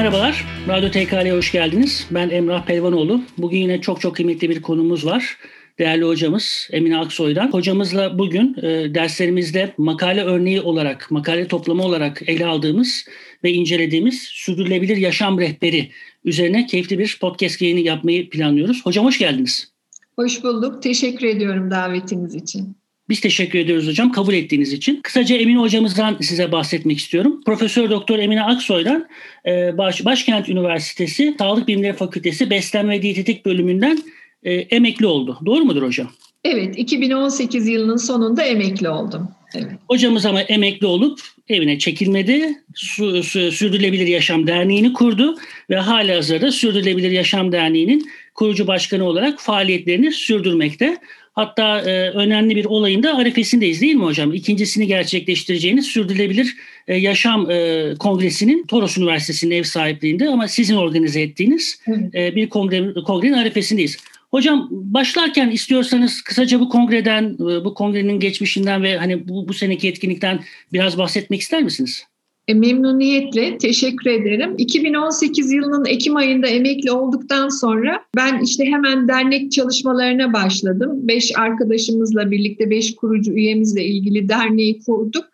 Merhabalar, 0.00 0.44
Radyo 0.68 0.90
TKL'ye 0.90 1.32
hoş 1.32 1.52
geldiniz. 1.52 2.06
Ben 2.10 2.30
Emrah 2.30 2.66
Pelvanoğlu. 2.66 3.20
Bugün 3.38 3.58
yine 3.58 3.80
çok 3.80 4.00
çok 4.00 4.16
kıymetli 4.16 4.50
bir 4.50 4.62
konumuz 4.62 5.06
var. 5.06 5.38
Değerli 5.78 6.04
hocamız 6.04 6.68
Emine 6.72 6.98
Aksoy'dan. 6.98 7.52
Hocamızla 7.52 8.18
bugün 8.18 8.56
e, 8.62 8.94
derslerimizde 8.94 9.74
makale 9.78 10.24
örneği 10.24 10.60
olarak, 10.60 11.10
makale 11.10 11.48
toplamı 11.48 11.82
olarak 11.82 12.22
ele 12.26 12.46
aldığımız 12.46 13.04
ve 13.44 13.52
incelediğimiz 13.52 14.22
sürdürülebilir 14.22 14.96
yaşam 14.96 15.40
rehberi 15.40 15.90
üzerine 16.24 16.66
keyifli 16.66 16.98
bir 16.98 17.18
podcast 17.20 17.62
yayını 17.62 17.80
yapmayı 17.80 18.30
planlıyoruz. 18.30 18.86
Hocam 18.86 19.04
hoş 19.04 19.18
geldiniz. 19.18 19.72
Hoş 20.16 20.44
bulduk. 20.44 20.82
Teşekkür 20.82 21.26
ediyorum 21.26 21.70
davetiniz 21.70 22.34
için. 22.34 22.79
Biz 23.10 23.20
teşekkür 23.20 23.58
ediyoruz 23.58 23.88
hocam 23.88 24.12
kabul 24.12 24.34
ettiğiniz 24.34 24.72
için. 24.72 25.00
Kısaca 25.02 25.36
Emine 25.36 25.58
hocamızdan 25.58 26.16
size 26.20 26.52
bahsetmek 26.52 26.98
istiyorum. 26.98 27.40
Profesör 27.46 27.90
Doktor 27.90 28.18
Emine 28.18 28.42
Aksoy'dan 28.42 29.06
e, 29.46 29.78
Baş, 29.78 30.04
Başkent 30.04 30.48
Üniversitesi 30.48 31.34
Sağlık 31.38 31.68
Bilimleri 31.68 31.92
Fakültesi 31.92 32.50
Beslenme 32.50 32.92
ve 32.92 33.02
Diyetetik 33.02 33.46
bölümünden 33.46 33.98
e, 34.42 34.52
emekli 34.52 35.06
oldu. 35.06 35.38
Doğru 35.46 35.64
mudur 35.64 35.82
hocam? 35.82 36.10
Evet, 36.44 36.78
2018 36.78 37.68
yılının 37.68 37.96
sonunda 37.96 38.42
emekli 38.42 38.88
oldum. 38.88 39.28
Evet. 39.54 39.70
Hocamız 39.88 40.26
ama 40.26 40.40
emekli 40.40 40.86
olup 40.86 41.20
evine 41.48 41.78
çekilmedi. 41.78 42.62
Su, 42.74 43.22
su, 43.22 43.52
Sürdürülebilir 43.52 44.06
Yaşam 44.06 44.46
Derneği'ni 44.46 44.92
kurdu 44.92 45.36
ve 45.70 45.76
hala 45.76 46.16
hazırda 46.16 46.52
Sürdürülebilir 46.52 47.10
Yaşam 47.10 47.52
Derneği'nin 47.52 48.10
kurucu 48.34 48.66
başkanı 48.66 49.04
olarak 49.04 49.40
faaliyetlerini 49.40 50.12
sürdürmekte. 50.12 50.98
Hatta 51.40 51.80
e, 51.80 52.10
önemli 52.10 52.56
bir 52.56 52.64
olayın 52.64 53.02
da 53.02 53.16
arifesindeyiz 53.16 53.80
değil 53.80 53.94
mi 53.94 54.04
hocam? 54.04 54.32
İkincisini 54.32 54.86
gerçekleştireceğiniz 54.86 55.86
Sürdürülebilir 55.86 56.56
e, 56.88 56.96
Yaşam 56.96 57.50
e, 57.50 57.94
Kongresi'nin 57.98 58.66
Toros 58.66 58.98
Üniversitesi'nin 58.98 59.54
ev 59.54 59.62
sahipliğinde 59.62 60.28
ama 60.28 60.48
sizin 60.48 60.76
organize 60.76 61.20
ettiğiniz 61.20 61.80
e, 62.14 62.36
bir 62.36 62.48
kongre, 62.48 62.94
kongrenin 63.06 63.32
arifesindeyiz. 63.32 63.96
Hocam 64.30 64.68
başlarken 64.70 65.50
istiyorsanız 65.50 66.22
kısaca 66.22 66.60
bu 66.60 66.68
kongreden, 66.68 67.34
e, 67.34 67.64
bu 67.64 67.74
kongrenin 67.74 68.20
geçmişinden 68.20 68.82
ve 68.82 68.96
hani 68.96 69.28
bu, 69.28 69.48
bu 69.48 69.54
seneki 69.54 69.88
etkinlikten 69.88 70.40
biraz 70.72 70.98
bahsetmek 70.98 71.40
ister 71.40 71.62
misiniz? 71.62 72.09
E, 72.48 72.54
memnuniyetle 72.54 73.58
teşekkür 73.58 74.10
ederim. 74.10 74.54
2018 74.58 75.52
yılının 75.52 75.84
Ekim 75.84 76.16
ayında 76.16 76.46
emekli 76.46 76.92
olduktan 76.92 77.48
sonra 77.48 78.00
ben 78.16 78.40
işte 78.44 78.64
hemen 78.64 79.08
dernek 79.08 79.52
çalışmalarına 79.52 80.32
başladım. 80.32 80.90
Beş 80.94 81.38
arkadaşımızla 81.38 82.30
birlikte 82.30 82.70
beş 82.70 82.96
kurucu 82.96 83.32
üyemizle 83.32 83.84
ilgili 83.84 84.28
derneği 84.28 84.78
kurduk. 84.86 85.24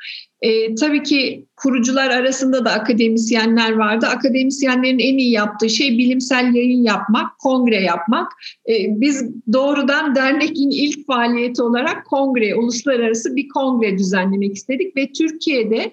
E, 0.41 0.75
tabii 0.75 1.03
ki 1.03 1.47
kurucular 1.57 2.11
arasında 2.11 2.65
da 2.65 2.71
akademisyenler 2.71 3.73
vardı. 3.73 4.07
Akademisyenlerin 4.07 4.99
en 4.99 5.19
iyi 5.19 5.31
yaptığı 5.31 5.71
şey 5.71 5.99
bilimsel 5.99 6.55
yayın 6.55 6.83
yapmak, 6.83 7.39
kongre 7.39 7.81
yapmak. 7.81 8.33
E, 8.69 8.73
biz 9.01 9.25
doğrudan 9.53 10.15
dernekin 10.15 10.71
ilk 10.71 11.07
faaliyeti 11.07 11.62
olarak 11.62 12.07
kongre, 12.07 12.55
uluslararası 12.55 13.37
bir 13.37 13.49
kongre 13.49 13.99
düzenlemek 13.99 14.57
istedik 14.57 14.97
ve 14.97 15.12
Türkiye'de 15.12 15.93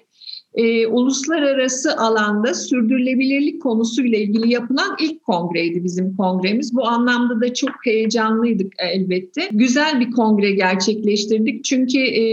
e, 0.54 0.86
uluslararası 0.86 1.96
alanda 1.96 2.54
sürdürülebilirlik 2.54 3.62
konusuyla 3.62 4.18
ilgili 4.18 4.52
yapılan 4.52 4.96
ilk 5.00 5.22
kongreydi 5.22 5.84
bizim 5.84 6.16
kongremiz. 6.16 6.74
Bu 6.74 6.86
anlamda 6.86 7.40
da 7.40 7.54
çok 7.54 7.70
heyecanlıydık 7.84 8.72
elbette. 8.78 9.48
Güzel 9.52 10.00
bir 10.00 10.10
kongre 10.10 10.50
gerçekleştirdik 10.50 11.64
çünkü 11.64 11.98
e, 11.98 12.24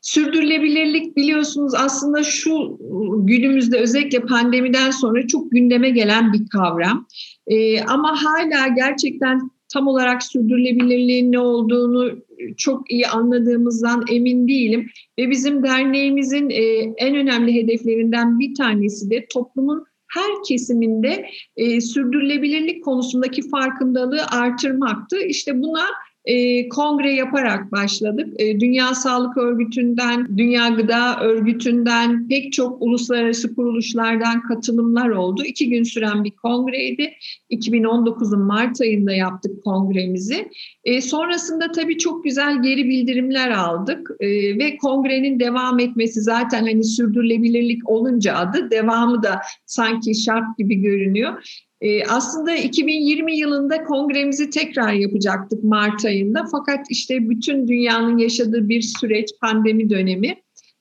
sürdürülebilirlik 0.00 1.16
biliyorsunuz 1.16 1.74
aslında 1.74 2.22
şu 2.22 2.78
günümüzde 3.24 3.78
özellikle 3.78 4.20
pandemiden 4.20 4.90
sonra 4.90 5.26
çok 5.26 5.50
gündeme 5.50 5.90
gelen 5.90 6.32
bir 6.32 6.48
kavram. 6.48 7.06
E, 7.46 7.80
ama 7.80 8.16
hala 8.24 8.68
gerçekten 8.68 9.50
tam 9.72 9.86
olarak 9.86 10.22
sürdürülebilirliğin 10.22 11.32
ne 11.32 11.38
olduğunu 11.38 12.10
çok 12.56 12.90
iyi 12.90 13.08
anladığımızdan 13.08 14.04
emin 14.10 14.48
değilim. 14.48 14.90
Ve 15.18 15.30
bizim 15.30 15.62
derneğimizin 15.62 16.50
e, 16.50 16.62
en 16.96 17.16
önemli 17.16 17.54
hedeflerinden 17.54 18.38
bir 18.38 18.54
tanesi 18.54 19.10
de 19.10 19.26
toplumun 19.32 19.84
her 20.14 20.42
kesiminde 20.48 21.26
e, 21.56 21.80
sürdürülebilirlik 21.80 22.84
konusundaki 22.84 23.48
farkındalığı 23.48 24.26
artırmaktı. 24.26 25.20
İşte 25.26 25.62
buna 25.62 25.84
e, 26.24 26.68
kongre 26.68 27.14
yaparak 27.14 27.72
başladık. 27.72 28.28
E, 28.40 28.60
Dünya 28.60 28.94
Sağlık 28.94 29.36
Örgütü'nden, 29.36 30.38
Dünya 30.38 30.68
Gıda 30.68 31.20
Örgütü'nden 31.20 32.28
pek 32.28 32.52
çok 32.52 32.82
uluslararası 32.82 33.54
kuruluşlardan 33.54 34.42
katılımlar 34.42 35.08
oldu. 35.08 35.44
İki 35.44 35.68
gün 35.68 35.82
süren 35.82 36.24
bir 36.24 36.30
kongreydi. 36.30 37.12
2019'un 37.50 38.40
Mart 38.40 38.80
ayında 38.80 39.12
yaptık 39.12 39.64
kongremizi. 39.64 40.48
E, 40.84 41.00
sonrasında 41.00 41.72
tabii 41.72 41.98
çok 41.98 42.24
güzel 42.24 42.62
geri 42.62 42.88
bildirimler 42.88 43.50
aldık 43.50 44.10
e, 44.20 44.28
ve 44.58 44.76
kongrenin 44.76 45.40
devam 45.40 45.80
etmesi 45.80 46.20
zaten 46.20 46.62
hani 46.62 46.84
sürdürülebilirlik 46.84 47.90
olunca 47.90 48.34
adı 48.34 48.70
devamı 48.70 49.22
da 49.22 49.40
sanki 49.66 50.14
şart 50.14 50.58
gibi 50.58 50.74
görünüyor. 50.74 51.62
Ee, 51.82 52.04
aslında 52.04 52.54
2020 52.54 53.36
yılında 53.36 53.84
kongremizi 53.84 54.50
tekrar 54.50 54.92
yapacaktık 54.92 55.64
Mart 55.64 56.04
ayında 56.04 56.44
fakat 56.52 56.86
işte 56.90 57.28
bütün 57.28 57.68
dünyanın 57.68 58.18
yaşadığı 58.18 58.68
bir 58.68 58.82
süreç 58.82 59.28
pandemi 59.40 59.90
dönemi 59.90 60.36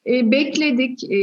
e, 0.08 0.32
bekledik 0.32 1.04
e, 1.12 1.18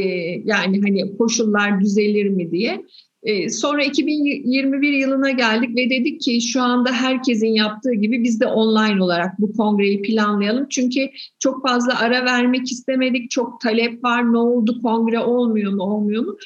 yani 0.45 0.81
hani 0.81 1.17
koşullar 1.17 1.81
düzelir 1.81 2.29
mi 2.29 2.51
diye. 2.51 2.85
E, 3.23 3.49
sonra 3.49 3.83
2021 3.83 4.93
yılına 4.93 5.31
geldik 5.31 5.69
ve 5.75 5.89
dedik 5.89 6.21
ki 6.21 6.41
şu 6.41 6.61
anda 6.61 6.91
herkesin 6.91 7.47
yaptığı 7.47 7.93
gibi 7.93 8.23
biz 8.23 8.39
de 8.39 8.45
online 8.45 9.03
olarak 9.03 9.39
bu 9.39 9.53
kongreyi 9.53 10.01
planlayalım. 10.01 10.67
Çünkü 10.69 11.09
çok 11.39 11.67
fazla 11.67 11.99
ara 11.99 12.25
vermek 12.25 12.71
istemedik, 12.71 13.31
çok 13.31 13.61
talep 13.61 14.03
var, 14.03 14.33
ne 14.33 14.37
oldu 14.37 14.81
kongre 14.81 15.19
olmuyor 15.19 15.73
mu 15.73 15.83
olmuyor 15.83 16.25
mu? 16.25 16.37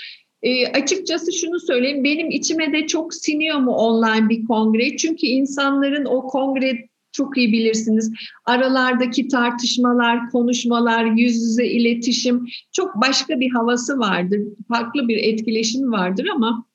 E, 0.43 0.67
açıkçası 0.67 1.33
şunu 1.33 1.59
söyleyeyim, 1.59 2.03
benim 2.03 2.31
içime 2.31 2.73
de 2.73 2.87
çok 2.87 3.13
siniyor 3.13 3.59
mu 3.59 3.71
online 3.71 4.29
bir 4.29 4.45
kongre? 4.45 4.97
Çünkü 4.97 5.27
insanların 5.27 6.05
o 6.05 6.27
kongre 6.27 6.89
çok 7.11 7.37
iyi 7.37 7.53
bilirsiniz. 7.53 8.11
Aralardaki 8.45 9.27
tartışmalar, 9.27 10.29
konuşmalar, 10.29 11.05
yüz 11.05 11.35
yüze 11.35 11.67
iletişim 11.67 12.45
çok 12.71 12.95
başka 12.95 13.39
bir 13.39 13.51
havası 13.51 13.99
vardır. 13.99 14.39
Farklı 14.67 15.07
bir 15.07 15.17
etkileşim 15.17 15.91
vardır 15.91 16.27
ama 16.35 16.65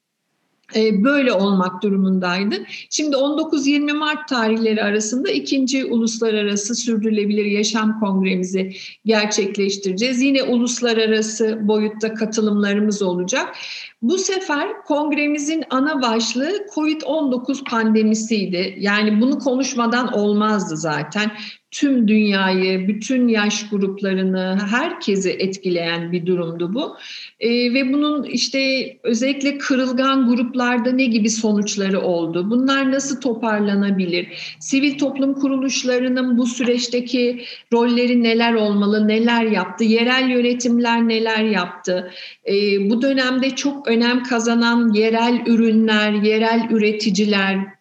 böyle 0.76 1.32
olmak 1.32 1.82
durumundaydı. 1.82 2.54
Şimdi 2.90 3.16
19-20 3.16 3.92
Mart 3.92 4.28
tarihleri 4.28 4.82
arasında 4.82 5.30
ikinci 5.30 5.84
uluslararası 5.84 6.74
sürdürülebilir 6.74 7.44
yaşam 7.44 8.00
kongremizi 8.00 8.72
gerçekleştireceğiz. 9.04 10.22
Yine 10.22 10.42
uluslararası 10.42 11.58
boyutta 11.62 12.14
katılımlarımız 12.14 13.02
olacak. 13.02 13.56
Bu 14.02 14.18
sefer 14.18 14.82
kongremizin 14.82 15.64
ana 15.70 16.02
başlığı 16.02 16.66
COVID-19 16.74 17.70
pandemisiydi. 17.70 18.74
Yani 18.78 19.20
bunu 19.20 19.38
konuşmadan 19.38 20.12
olmazdı 20.12 20.76
zaten 20.76 21.30
tüm 21.70 22.08
dünyayı, 22.08 22.88
bütün 22.88 23.28
yaş 23.28 23.70
gruplarını, 23.70 24.58
herkesi 24.70 25.30
etkileyen 25.30 26.12
bir 26.12 26.26
durumdu 26.26 26.74
bu. 26.74 26.96
E, 27.40 27.74
ve 27.74 27.92
bunun 27.92 28.24
işte 28.24 28.58
özellikle 29.02 29.58
kırılgan 29.58 30.28
gruplarda 30.28 30.92
ne 30.92 31.04
gibi 31.04 31.30
sonuçları 31.30 32.00
oldu? 32.00 32.50
Bunlar 32.50 32.92
nasıl 32.92 33.20
toparlanabilir? 33.20 34.56
Sivil 34.60 34.98
toplum 34.98 35.34
kuruluşlarının 35.34 36.38
bu 36.38 36.46
süreçteki 36.46 37.44
rolleri 37.72 38.22
neler 38.22 38.54
olmalı, 38.54 39.08
neler 39.08 39.44
yaptı? 39.44 39.84
Yerel 39.84 40.28
yönetimler 40.28 41.08
neler 41.08 41.44
yaptı? 41.44 42.10
E, 42.46 42.54
bu 42.90 43.02
dönemde 43.02 43.50
çok 43.50 43.88
önem 43.88 44.22
kazanan 44.22 44.92
yerel 44.92 45.42
ürünler, 45.46 46.12
yerel 46.12 46.68
üreticiler, 46.70 47.77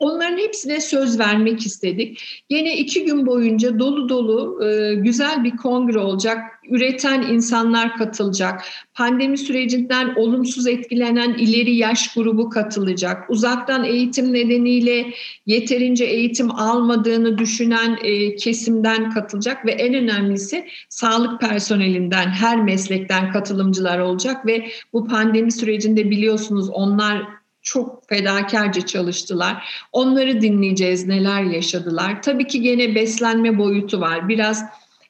onların 0.00 0.38
hepsine 0.38 0.80
söz 0.80 1.18
vermek 1.18 1.66
istedik. 1.66 2.22
Yine 2.50 2.76
iki 2.76 3.04
gün 3.04 3.26
boyunca 3.26 3.78
dolu 3.78 4.08
dolu 4.08 4.64
e, 4.64 4.94
güzel 4.94 5.44
bir 5.44 5.56
kongre 5.56 5.98
olacak. 5.98 6.38
Üreten 6.70 7.22
insanlar 7.22 7.96
katılacak. 7.96 8.62
Pandemi 8.94 9.38
sürecinden 9.38 10.14
olumsuz 10.16 10.66
etkilenen 10.66 11.34
ileri 11.34 11.76
yaş 11.76 12.14
grubu 12.14 12.50
katılacak. 12.50 13.30
Uzaktan 13.30 13.84
eğitim 13.84 14.32
nedeniyle 14.32 15.06
yeterince 15.46 16.04
eğitim 16.04 16.50
almadığını 16.50 17.38
düşünen 17.38 17.98
e, 18.02 18.36
kesimden 18.36 19.10
katılacak 19.10 19.66
ve 19.66 19.70
en 19.70 19.94
önemlisi 19.94 20.66
sağlık 20.88 21.40
personelinden 21.40 22.28
her 22.28 22.62
meslekten 22.62 23.32
katılımcılar 23.32 23.98
olacak 23.98 24.46
ve 24.46 24.68
bu 24.92 25.06
pandemi 25.06 25.52
sürecinde 25.52 26.10
biliyorsunuz 26.10 26.70
onlar 26.70 27.39
çok 27.62 28.08
fedakarca 28.08 28.86
çalıştılar. 28.86 29.64
Onları 29.92 30.40
dinleyeceğiz 30.40 31.06
neler 31.06 31.42
yaşadılar. 31.42 32.22
Tabii 32.22 32.46
ki 32.46 32.62
gene 32.62 32.94
beslenme 32.94 33.58
boyutu 33.58 34.00
var. 34.00 34.28
Biraz 34.28 34.64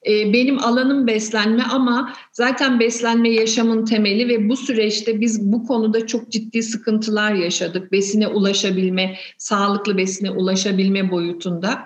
E, 0.06 0.32
benim 0.32 0.58
alanım 0.58 1.06
beslenme 1.06 1.62
ama 1.62 2.12
zaten 2.32 2.80
beslenme 2.80 3.30
yaşamın 3.30 3.84
temeli 3.84 4.28
ve 4.28 4.48
bu 4.48 4.56
süreçte 4.56 5.20
biz 5.20 5.52
bu 5.52 5.66
konuda 5.66 6.06
çok 6.06 6.30
ciddi 6.30 6.62
sıkıntılar 6.62 7.32
yaşadık. 7.34 7.92
Besine 7.92 8.28
ulaşabilme, 8.28 9.16
sağlıklı 9.38 9.96
besine 9.96 10.30
ulaşabilme 10.30 11.10
boyutunda. 11.10 11.78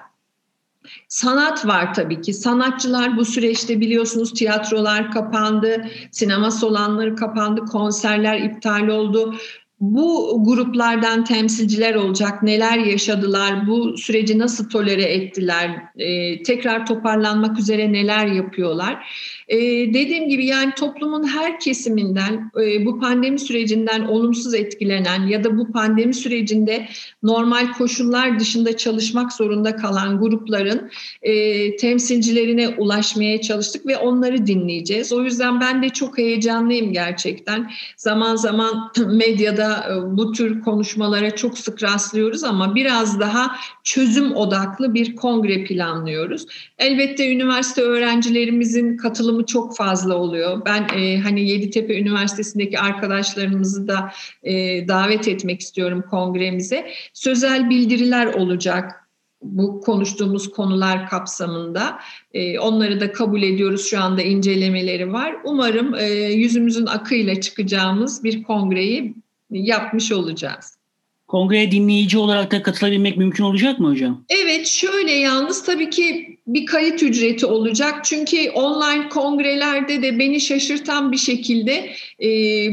Sanat 1.08 1.66
var 1.66 1.94
tabii 1.94 2.20
ki. 2.20 2.34
Sanatçılar 2.34 3.16
bu 3.16 3.24
süreçte 3.24 3.80
biliyorsunuz 3.80 4.32
tiyatrolar 4.32 5.10
kapandı, 5.10 5.86
sinema 6.10 6.50
salonları 6.50 7.16
kapandı, 7.16 7.60
konserler 7.60 8.40
iptal 8.40 8.88
oldu 8.88 9.34
bu 9.80 10.38
gruplardan 10.44 11.24
temsilciler 11.24 11.94
olacak, 11.94 12.42
neler 12.42 12.78
yaşadılar, 12.78 13.66
bu 13.68 13.98
süreci 13.98 14.38
nasıl 14.38 14.68
tolere 14.68 15.02
ettiler, 15.02 15.82
e, 15.96 16.42
tekrar 16.42 16.86
toparlanmak 16.86 17.58
üzere 17.58 17.92
neler 17.92 18.26
yapıyorlar. 18.26 19.06
E, 19.48 19.58
dediğim 19.94 20.28
gibi 20.28 20.46
yani 20.46 20.72
toplumun 20.74 21.24
her 21.28 21.60
kesiminden 21.60 22.50
e, 22.62 22.86
bu 22.86 23.00
pandemi 23.00 23.38
sürecinden 23.38 24.00
olumsuz 24.00 24.54
etkilenen 24.54 25.26
ya 25.26 25.44
da 25.44 25.58
bu 25.58 25.72
pandemi 25.72 26.14
sürecinde 26.14 26.88
normal 27.22 27.72
koşullar 27.72 28.40
dışında 28.40 28.76
çalışmak 28.76 29.32
zorunda 29.32 29.76
kalan 29.76 30.20
grupların 30.20 30.90
e, 31.22 31.76
temsilcilerine 31.76 32.68
ulaşmaya 32.68 33.40
çalıştık 33.40 33.86
ve 33.86 33.96
onları 33.96 34.46
dinleyeceğiz. 34.46 35.12
O 35.12 35.24
yüzden 35.24 35.60
ben 35.60 35.82
de 35.82 35.88
çok 35.88 36.18
heyecanlıyım 36.18 36.92
gerçekten. 36.92 37.70
Zaman 37.96 38.36
zaman 38.36 38.92
medyada 39.06 39.73
e, 39.78 40.16
bu 40.16 40.32
tür 40.32 40.60
konuşmalara 40.60 41.36
çok 41.36 41.58
sık 41.58 41.82
rastlıyoruz 41.82 42.44
ama 42.44 42.74
biraz 42.74 43.20
daha 43.20 43.56
çözüm 43.82 44.36
odaklı 44.36 44.94
bir 44.94 45.16
kongre 45.16 45.64
planlıyoruz. 45.64 46.46
Elbette 46.78 47.32
üniversite 47.32 47.82
öğrencilerimizin 47.82 48.96
katılımı 48.96 49.46
çok 49.46 49.76
fazla 49.76 50.14
oluyor. 50.14 50.62
Ben 50.66 50.88
e, 50.98 51.20
hani 51.20 51.48
Yeditepe 51.48 52.00
Üniversitesi'ndeki 52.00 52.78
arkadaşlarımızı 52.78 53.88
da 53.88 54.12
e, 54.42 54.52
davet 54.88 55.28
etmek 55.28 55.60
istiyorum 55.60 56.04
kongremize. 56.10 56.86
Sözel 57.12 57.70
bildiriler 57.70 58.26
olacak 58.26 59.04
bu 59.44 59.80
konuştuğumuz 59.80 60.50
konular 60.50 61.08
kapsamında. 61.08 61.98
E, 62.34 62.58
onları 62.58 63.00
da 63.00 63.12
kabul 63.12 63.42
ediyoruz. 63.42 63.86
Şu 63.86 64.00
anda 64.00 64.22
incelemeleri 64.22 65.12
var. 65.12 65.36
Umarım 65.44 65.94
e, 65.94 66.06
yüzümüzün 66.32 66.86
akıyla 66.86 67.40
çıkacağımız 67.40 68.24
bir 68.24 68.42
kongreyi 68.42 69.14
yapmış 69.58 70.12
olacağız. 70.12 70.78
Kongreye 71.26 71.70
dinleyici 71.70 72.18
olarak 72.18 72.50
da 72.52 72.62
katılabilmek 72.62 73.16
mümkün 73.16 73.44
olacak 73.44 73.78
mı 73.80 73.88
hocam? 73.88 74.24
Evet 74.28 74.66
şöyle 74.66 75.12
yalnız 75.12 75.64
tabii 75.64 75.90
ki 75.90 76.38
bir 76.46 76.66
kayıt 76.66 77.02
ücreti 77.02 77.46
olacak. 77.46 78.04
Çünkü 78.04 78.50
online 78.50 79.08
kongrelerde 79.08 80.02
de 80.02 80.18
beni 80.18 80.40
şaşırtan 80.40 81.12
bir 81.12 81.16
şekilde 81.16 81.90
e, 82.22 82.28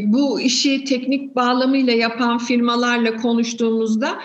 bu 0.06 0.42
işi 0.42 0.84
teknik 0.84 1.36
bağlamıyla 1.36 1.94
yapan 1.94 2.38
firmalarla 2.38 3.16
konuştuğumuzda 3.16 4.20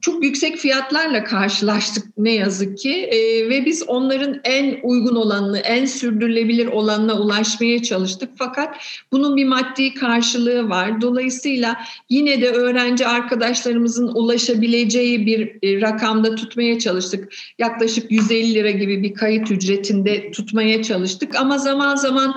çok 0.00 0.24
yüksek 0.24 0.56
fiyatlarla 0.56 1.24
karşılaştık 1.24 2.04
ne 2.18 2.32
yazık 2.32 2.78
ki 2.78 2.92
ee, 2.92 3.48
ve 3.48 3.66
biz 3.66 3.82
onların 3.82 4.40
en 4.44 4.78
uygun 4.82 5.16
olanını, 5.16 5.58
en 5.58 5.84
sürdürülebilir 5.84 6.66
olanına 6.66 7.14
ulaşmaya 7.20 7.82
çalıştık. 7.82 8.30
Fakat 8.36 8.76
bunun 9.12 9.36
bir 9.36 9.44
maddi 9.44 9.94
karşılığı 9.94 10.68
var. 10.68 11.00
Dolayısıyla 11.00 11.76
yine 12.08 12.40
de 12.40 12.50
öğrenci 12.50 13.06
arkadaşlarımızın 13.06 14.08
ulaşabileceği 14.08 15.26
bir 15.26 15.40
e, 15.62 15.80
rakamda 15.80 16.34
tutmaya 16.34 16.78
çalıştık. 16.78 17.32
Yaklaşık 17.58 18.10
150 18.10 18.54
lira 18.54 18.70
gibi 18.70 19.02
bir 19.02 19.14
kayıt 19.14 19.50
ücretinde 19.50 20.30
tutmaya 20.30 20.82
çalıştık 20.82 21.34
ama 21.34 21.58
zaman 21.58 21.96
zaman 21.96 22.34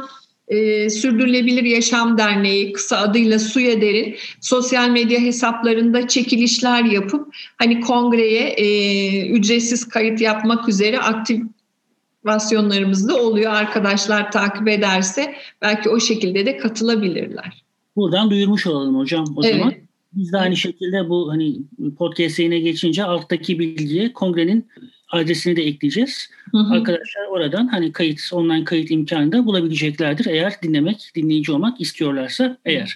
e, 0.48 0.90
Sürdürülebilir 0.90 1.64
Yaşam 1.64 2.18
Derneği 2.18 2.74
kısa 2.74 2.98
adıyla 2.98 3.40
SUYADER'in 3.40 4.16
sosyal 4.42 4.90
medya 4.90 5.20
hesaplarında 5.20 6.08
çekilişler 6.08 6.84
yapıp 6.84 7.36
hani 7.58 7.82
kongreye 7.82 8.50
e, 8.50 9.28
ücretsiz 9.28 9.90
kayıt 9.90 10.22
yapmak 10.22 10.70
üzere 10.70 11.00
aktivasyonlarımız 11.00 13.08
da 13.08 13.24
oluyor. 13.24 13.54
Arkadaşlar 13.54 14.32
takip 14.32 14.68
ederse 14.68 15.36
belki 15.62 15.90
o 15.90 16.00
şekilde 16.00 16.46
de 16.46 16.58
katılabilirler. 16.58 17.64
Buradan 17.96 18.30
duyurmuş 18.30 18.68
olalım 18.68 18.98
hocam 18.98 19.26
o 19.36 19.46
evet. 19.46 19.56
zaman. 19.56 19.74
Biz 20.14 20.34
de 20.34 20.38
aynı 20.38 20.56
şekilde 20.56 21.10
bu 21.10 21.32
hani 21.32 21.56
podcast 21.98 22.40
yayına 22.40 22.58
geçince 22.58 23.04
alttaki 23.04 23.60
bilgiye 23.60 24.14
kongrenin 24.14 24.68
adresini 25.14 25.56
de 25.56 25.64
ekleyeceğiz. 25.64 26.30
Hı 26.52 26.58
hı. 26.58 26.74
Arkadaşlar 26.74 27.26
oradan 27.30 27.68
hani 27.68 27.92
kayıt, 27.92 28.20
online 28.32 28.64
kayıt 28.64 28.92
imkanı 28.92 29.32
da 29.32 29.46
bulabileceklerdir 29.46 30.26
eğer 30.26 30.54
dinlemek, 30.64 31.12
dinleyici 31.16 31.52
olmak 31.52 31.82
istiyorlarsa 31.82 32.58
eğer. 32.66 32.96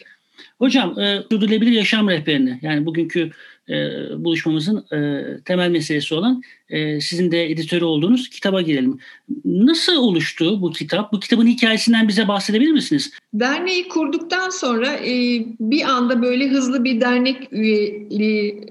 Hocam, 0.60 1.00
e, 1.00 1.24
sürdürülebilir 1.32 1.72
yaşam 1.72 2.10
rehberini 2.10 2.60
yani 2.62 2.86
bugünkü 2.86 3.32
e, 3.70 3.76
buluşmamızın 4.24 4.86
e, 4.96 5.24
temel 5.46 5.70
meselesi 5.70 6.16
olan 6.16 6.42
e, 6.70 7.02
sizin 7.02 7.32
de 7.32 7.52
editörü 7.52 7.86
olduğunuz 7.86 8.30
kitaba 8.30 8.62
girelim. 8.62 9.00
Nasıl 9.46 9.96
oluştu 9.96 10.62
bu 10.62 10.72
kitap? 10.72 11.14
Bu 11.14 11.20
kitabın 11.20 11.48
hikayesinden 11.48 12.08
bize 12.08 12.28
bahsedebilir 12.28 12.72
misiniz? 12.72 13.12
Derneği 13.34 13.88
kurduktan 13.88 14.50
sonra 14.50 14.94
e, 14.94 15.46
bir 15.60 15.82
anda 15.82 16.22
böyle 16.22 16.48
hızlı 16.48 16.84
bir 16.84 17.02
dernek 17.02 17.54
üyeliği 17.54 18.66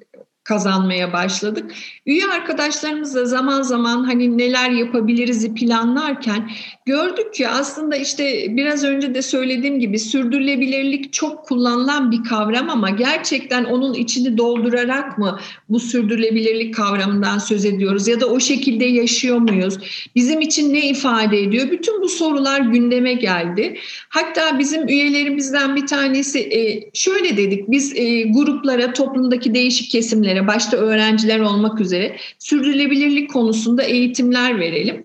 kazanmaya 0.48 1.12
başladık. 1.12 1.72
Üye 2.06 2.26
arkadaşlarımızla 2.26 3.24
zaman 3.24 3.62
zaman 3.62 4.04
hani 4.04 4.38
neler 4.38 4.70
yapabiliriz 4.70 5.54
planlarken 5.54 6.50
gördük 6.86 7.34
ki 7.34 7.48
aslında 7.48 7.96
işte 7.96 8.46
biraz 8.56 8.84
önce 8.84 9.14
de 9.14 9.22
söylediğim 9.22 9.80
gibi 9.80 9.98
sürdürülebilirlik 9.98 11.12
çok 11.12 11.46
kullanılan 11.46 12.10
bir 12.10 12.24
kavram 12.24 12.70
ama 12.70 12.90
gerçekten 12.90 13.64
onun 13.64 13.94
içini 13.94 14.38
doldurarak 14.38 15.18
mı 15.18 15.38
bu 15.68 15.80
sürdürülebilirlik 15.80 16.74
kavramından 16.74 17.38
söz 17.38 17.64
ediyoruz 17.64 18.08
ya 18.08 18.20
da 18.20 18.26
o 18.26 18.40
şekilde 18.40 18.84
yaşıyor 18.84 19.38
muyuz? 19.38 19.78
Bizim 20.14 20.40
için 20.40 20.74
ne 20.74 20.88
ifade 20.88 21.42
ediyor? 21.42 21.70
Bütün 21.70 22.02
bu 22.02 22.08
sorular 22.08 22.60
gündeme 22.60 23.14
geldi. 23.14 23.78
Hatta 24.08 24.58
bizim 24.58 24.88
üyelerimizden 24.88 25.76
bir 25.76 25.86
tanesi 25.86 26.38
e, 26.38 26.90
şöyle 26.94 27.36
dedik 27.36 27.70
biz 27.70 27.96
e, 27.96 28.22
gruplara 28.22 28.92
toplumdaki 28.92 29.54
değişik 29.54 29.90
kesimlere 29.90 30.35
başta 30.46 30.76
öğrenciler 30.76 31.40
olmak 31.40 31.80
üzere 31.80 32.16
sürdürülebilirlik 32.38 33.32
konusunda 33.32 33.82
eğitimler 33.82 34.60
verelim. 34.60 35.04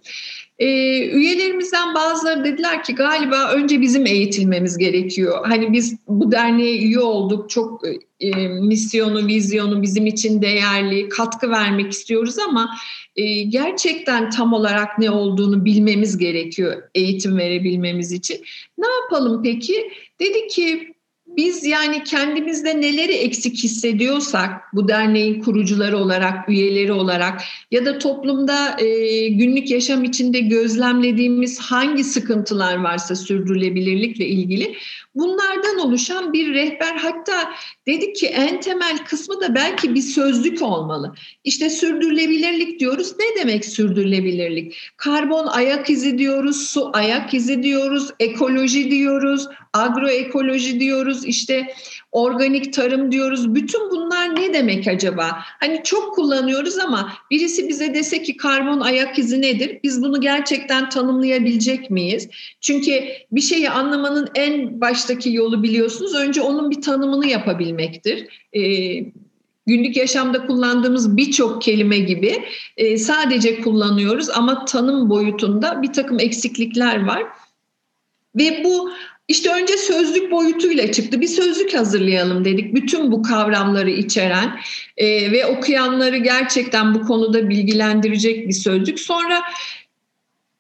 E, 0.60 0.68
üyelerimizden 1.10 1.96
bazıları 1.96 2.44
dediler 2.44 2.84
ki 2.84 2.96
galiba 2.96 3.52
önce 3.52 3.82
bizim 3.82 4.06
eğitilmemiz 4.06 4.78
gerekiyor. 4.78 5.48
Hani 5.48 5.74
biz 5.74 5.96
bu 6.08 6.32
derneğe 6.32 6.82
üye 6.82 7.00
olduk, 7.00 7.50
çok 7.50 7.82
e, 8.20 8.48
misyonu, 8.48 9.28
vizyonu 9.28 9.82
bizim 9.82 10.06
için 10.06 10.42
değerli, 10.42 11.10
katkı 11.10 11.50
vermek 11.50 11.92
istiyoruz 11.92 12.40
ama 12.40 12.70
e, 13.16 13.42
gerçekten 13.42 14.30
tam 14.30 14.54
olarak 14.54 15.00
ne 15.00 15.12
olduğunu 15.12 15.66
bilmemiz 15.66 16.18
gerekiyor 16.18 16.84
eğitim 16.96 17.38
verebilmemiz 17.38 18.12
için. 18.12 18.38
Ne 18.78 18.88
yapalım 18.88 19.44
peki? 19.44 19.92
Dedi 20.20 20.48
ki 20.48 20.94
biz 21.38 21.66
yani 21.66 22.04
kendimizde 22.04 22.82
neleri 22.82 23.12
eksik 23.12 23.64
hissediyorsak 23.64 24.52
bu 24.74 24.88
derneğin 24.88 25.42
kurucuları 25.42 25.98
olarak, 25.98 26.50
üyeleri 26.50 26.94
olarak 26.94 27.42
ya 27.72 27.86
da 27.86 27.98
toplumda 27.98 28.80
e, 28.80 29.28
günlük 29.28 29.70
yaşam 29.70 30.04
içinde 30.04 30.40
gözlemlediğimiz 30.40 31.60
hangi 31.60 32.04
sıkıntılar 32.04 32.76
varsa 32.76 33.16
sürdürülebilirlikle 33.16 34.26
ilgili 34.26 34.76
bunlardan 35.16 35.80
oluşan 35.80 36.34
bir 36.34 36.54
rehber 36.54 36.96
hatta 36.96 37.54
dedik 37.88 38.16
ki 38.16 38.28
en 38.28 38.60
temel 38.60 38.98
kısmı 38.98 39.42
da 39.42 39.56
belki 39.56 39.96
bir 39.96 40.02
sözlük 40.02 40.62
olmalı. 40.62 41.16
İşte 41.44 41.70
sürdürülebilirlik 41.70 42.80
diyoruz. 42.80 43.14
Ne 43.20 43.42
demek 43.42 43.66
sürdürülebilirlik? 43.66 44.78
Karbon 44.98 45.48
ayak 45.48 45.90
izi 45.90 46.18
diyoruz, 46.18 46.68
su 46.68 46.90
ayak 46.94 47.34
izi 47.34 47.64
diyoruz, 47.64 48.10
ekoloji 48.20 48.92
diyoruz, 48.92 49.48
agroekoloji 49.74 50.80
diyoruz, 50.80 51.26
işte 51.26 51.74
organik 52.12 52.74
tarım 52.74 53.12
diyoruz. 53.12 53.56
Bütün 53.56 53.92
bunlar 53.92 54.36
ne 54.36 54.54
demek 54.54 54.88
acaba? 54.88 55.38
Hani 55.60 55.82
çok 55.84 56.16
kullanıyoruz 56.16 56.78
ama 56.78 57.14
birisi 57.32 57.70
bize 57.70 57.94
dese 57.94 58.24
ki 58.24 58.38
karbon 58.38 58.80
ayak 58.80 59.20
izi 59.20 59.42
nedir? 59.42 59.80
Biz 59.84 60.02
bunu 60.02 60.22
gerçekten 60.22 60.90
tanımlayabilecek 60.90 61.92
miyiz? 61.92 62.30
Çünkü 62.62 63.04
bir 63.32 63.42
şeyi 63.42 63.70
anlamanın 63.70 64.30
en 64.36 64.82
baştaki 64.82 65.34
yolu 65.34 65.64
biliyorsunuz. 65.64 66.16
Önce 66.16 66.42
onun 66.42 66.72
bir 66.72 66.82
tanımını 66.82 67.28
yapabilmektir. 67.28 68.28
Ee, 68.54 68.62
günlük 69.68 69.98
yaşamda 69.98 70.48
kullandığımız 70.48 71.18
birçok 71.18 71.62
kelime 71.62 71.98
gibi 72.00 72.44
e, 72.78 72.98
sadece 72.98 73.62
kullanıyoruz 73.62 74.30
ama 74.30 74.66
tanım 74.66 75.10
boyutunda 75.10 75.82
bir 75.82 75.94
takım 75.94 76.20
eksiklikler 76.20 77.06
var. 77.06 77.24
Ve 78.36 78.64
bu 78.64 78.92
işte 79.32 79.54
önce 79.54 79.78
sözlük 79.78 80.32
boyutuyla 80.32 80.92
çıktı. 80.92 81.22
Bir 81.22 81.28
sözlük 81.28 81.74
hazırlayalım 81.74 82.46
dedik. 82.46 82.76
Bütün 82.76 83.12
bu 83.12 83.22
kavramları 83.22 83.90
içeren 83.90 84.60
e, 84.98 85.32
ve 85.32 85.46
okuyanları 85.46 86.18
gerçekten 86.18 86.96
bu 86.96 87.02
konuda 87.02 87.50
bilgilendirecek 87.50 88.48
bir 88.48 88.54
sözlük. 88.54 89.00
Sonra 89.00 89.42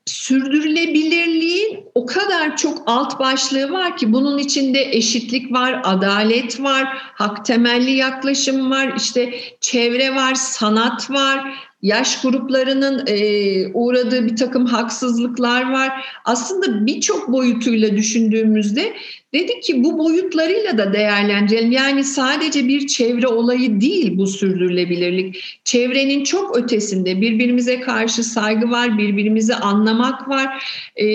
sürdürülebilirliğin 0.06 1.80
o 1.96 2.06
kadar 2.06 2.58
çok 2.58 2.84
alt 2.86 3.20
başlığı 3.20 3.72
var 3.72 3.98
ki 3.98 4.13
bunun 4.13 4.38
içinde 4.38 4.82
eşitlik 4.82 5.51
var, 5.51 5.82
adalet 5.84 6.60
var, 6.60 6.98
hak 6.98 7.46
temelli 7.46 7.92
yaklaşım 7.92 8.72
var, 8.72 8.94
işte 8.98 9.34
çevre 9.62 10.16
var, 10.16 10.36
sanat 10.36 11.12
var, 11.12 11.71
yaş 11.82 12.22
gruplarının 12.22 13.04
e, 13.08 13.68
uğradığı 13.74 14.26
bir 14.26 14.36
takım 14.36 14.66
haksızlıklar 14.66 15.72
var. 15.72 16.06
Aslında 16.26 16.86
birçok 16.86 17.32
boyutuyla 17.32 17.98
düşündüğümüzde 17.98 18.94
dedik 19.34 19.64
ki 19.64 19.84
bu 19.84 19.98
boyutlarıyla 19.98 20.78
da 20.78 20.94
değerlendirelim. 20.94 21.72
Yani 21.72 22.04
sadece 22.04 22.68
bir 22.68 22.88
çevre 22.88 23.28
olayı 23.28 23.82
değil 23.82 24.18
bu 24.18 24.28
sürdürülebilirlik. 24.28 25.60
Çevrenin 25.64 26.24
çok 26.24 26.58
ötesinde 26.58 27.22
birbirimize 27.22 27.80
karşı 27.80 28.24
saygı 28.24 28.72
var, 28.72 28.98
birbirimizi 28.98 29.56
anlamak 29.56 30.30
var. 30.30 30.64
E, 31.02 31.06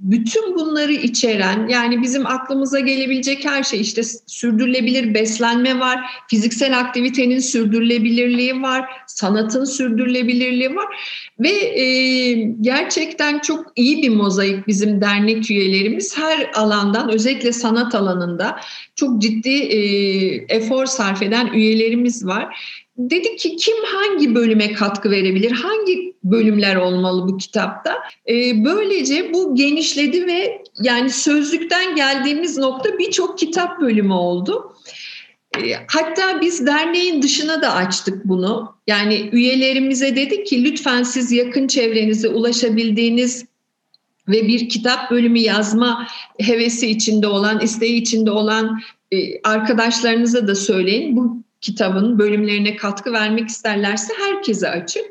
bütün 0.00 0.54
bunları 0.54 0.92
içeren 0.92 1.68
yani 1.68 2.02
bizim 2.02 2.26
aklımıza 2.26 2.80
gelebilecek 2.80 3.44
her 3.44 3.62
şey 3.62 3.80
işte 3.80 4.02
sürdürülebilir 4.26 5.14
beslenme 5.14 5.80
var, 5.80 6.00
fiziksel 6.30 6.78
aktivitenin 6.78 7.38
sürdürülebilirliği 7.38 8.62
var, 8.62 8.84
sanatın 9.06 9.64
sürdürülebilirliği 9.64 10.74
var 10.74 10.86
ve 11.40 11.48
e, 11.48 12.32
gerçekten 12.60 13.38
çok 13.38 13.72
iyi 13.76 14.02
bir 14.02 14.08
mozaik 14.08 14.66
bizim 14.66 15.00
dernek 15.00 15.50
üyelerimiz 15.50 16.18
her 16.18 16.50
alandan 16.54 17.12
özellikle 17.12 17.35
sanat 17.52 17.94
alanında 17.94 18.60
çok 18.94 19.22
ciddi 19.22 19.54
e, 19.54 19.78
efor 20.48 20.86
sarf 20.86 21.22
eden 21.22 21.46
üyelerimiz 21.46 22.26
var. 22.26 22.56
Dedik 22.98 23.38
ki 23.38 23.56
kim 23.56 23.76
hangi 23.84 24.34
bölüme 24.34 24.72
katkı 24.72 25.10
verebilir? 25.10 25.50
Hangi 25.50 26.14
bölümler 26.24 26.76
olmalı 26.76 27.28
bu 27.28 27.36
kitapta? 27.36 27.98
Ee, 28.28 28.64
böylece 28.64 29.32
bu 29.32 29.54
genişledi 29.54 30.26
ve 30.26 30.62
yani 30.82 31.10
sözlükten 31.10 31.96
geldiğimiz 31.96 32.58
nokta 32.58 32.98
birçok 32.98 33.38
kitap 33.38 33.80
bölümü 33.80 34.12
oldu. 34.12 34.74
Ee, 35.56 35.72
hatta 35.86 36.40
biz 36.40 36.66
derneğin 36.66 37.22
dışına 37.22 37.62
da 37.62 37.74
açtık 37.74 38.24
bunu. 38.24 38.76
Yani 38.86 39.28
üyelerimize 39.32 40.16
dedik 40.16 40.46
ki 40.46 40.64
lütfen 40.64 41.02
siz 41.02 41.32
yakın 41.32 41.66
çevrenize 41.66 42.28
ulaşabildiğiniz 42.28 43.44
ve 44.28 44.48
bir 44.48 44.68
kitap 44.68 45.10
bölümü 45.10 45.38
yazma 45.38 46.08
hevesi 46.40 46.90
içinde 46.90 47.26
olan, 47.26 47.60
isteği 47.60 48.00
içinde 48.00 48.30
olan 48.30 48.80
e, 49.12 49.42
arkadaşlarınıza 49.42 50.48
da 50.48 50.54
söyleyin. 50.54 51.16
Bu 51.16 51.42
kitabın 51.60 52.18
bölümlerine 52.18 52.76
katkı 52.76 53.12
vermek 53.12 53.48
isterlerse 53.48 54.14
herkese 54.18 54.68
açık. 54.68 55.04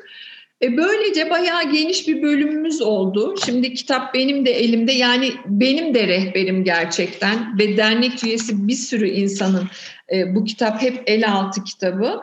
E 0.61 0.77
böylece 0.77 1.29
bayağı 1.29 1.71
geniş 1.71 2.07
bir 2.07 2.23
bölümümüz 2.23 2.81
oldu. 2.81 3.35
Şimdi 3.45 3.73
kitap 3.73 4.13
benim 4.13 4.45
de 4.45 4.51
elimde 4.51 4.91
yani 4.91 5.31
benim 5.45 5.93
de 5.93 6.07
rehberim 6.07 6.63
gerçekten 6.63 7.59
ve 7.59 7.77
dernek 7.77 8.23
üyesi 8.23 8.67
bir 8.67 8.73
sürü 8.73 9.07
insanın 9.07 9.63
e, 10.13 10.35
bu 10.35 10.45
kitap 10.45 10.81
hep 10.81 11.03
el 11.05 11.31
altı 11.31 11.63
kitabı. 11.63 12.21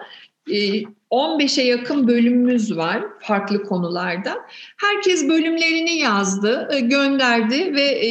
E, 0.52 0.82
15'e 1.12 1.64
yakın 1.64 2.08
bölümümüz 2.08 2.76
var 2.76 3.02
farklı 3.20 3.64
konularda. 3.64 4.38
Herkes 4.76 5.28
bölümlerini 5.28 5.98
yazdı, 5.98 6.68
e, 6.72 6.80
gönderdi 6.80 7.74
ve 7.74 7.82
e, 7.82 8.10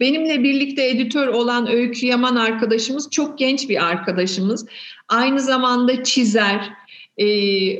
benimle 0.00 0.42
birlikte 0.42 0.88
editör 0.88 1.28
olan 1.28 1.70
Öykü 1.70 2.06
Yaman 2.06 2.36
arkadaşımız 2.36 3.10
çok 3.10 3.38
genç 3.38 3.68
bir 3.68 3.86
arkadaşımız. 3.86 4.66
Aynı 5.08 5.40
zamanda 5.40 6.04
çizer. 6.04 6.70
E, 7.18 7.26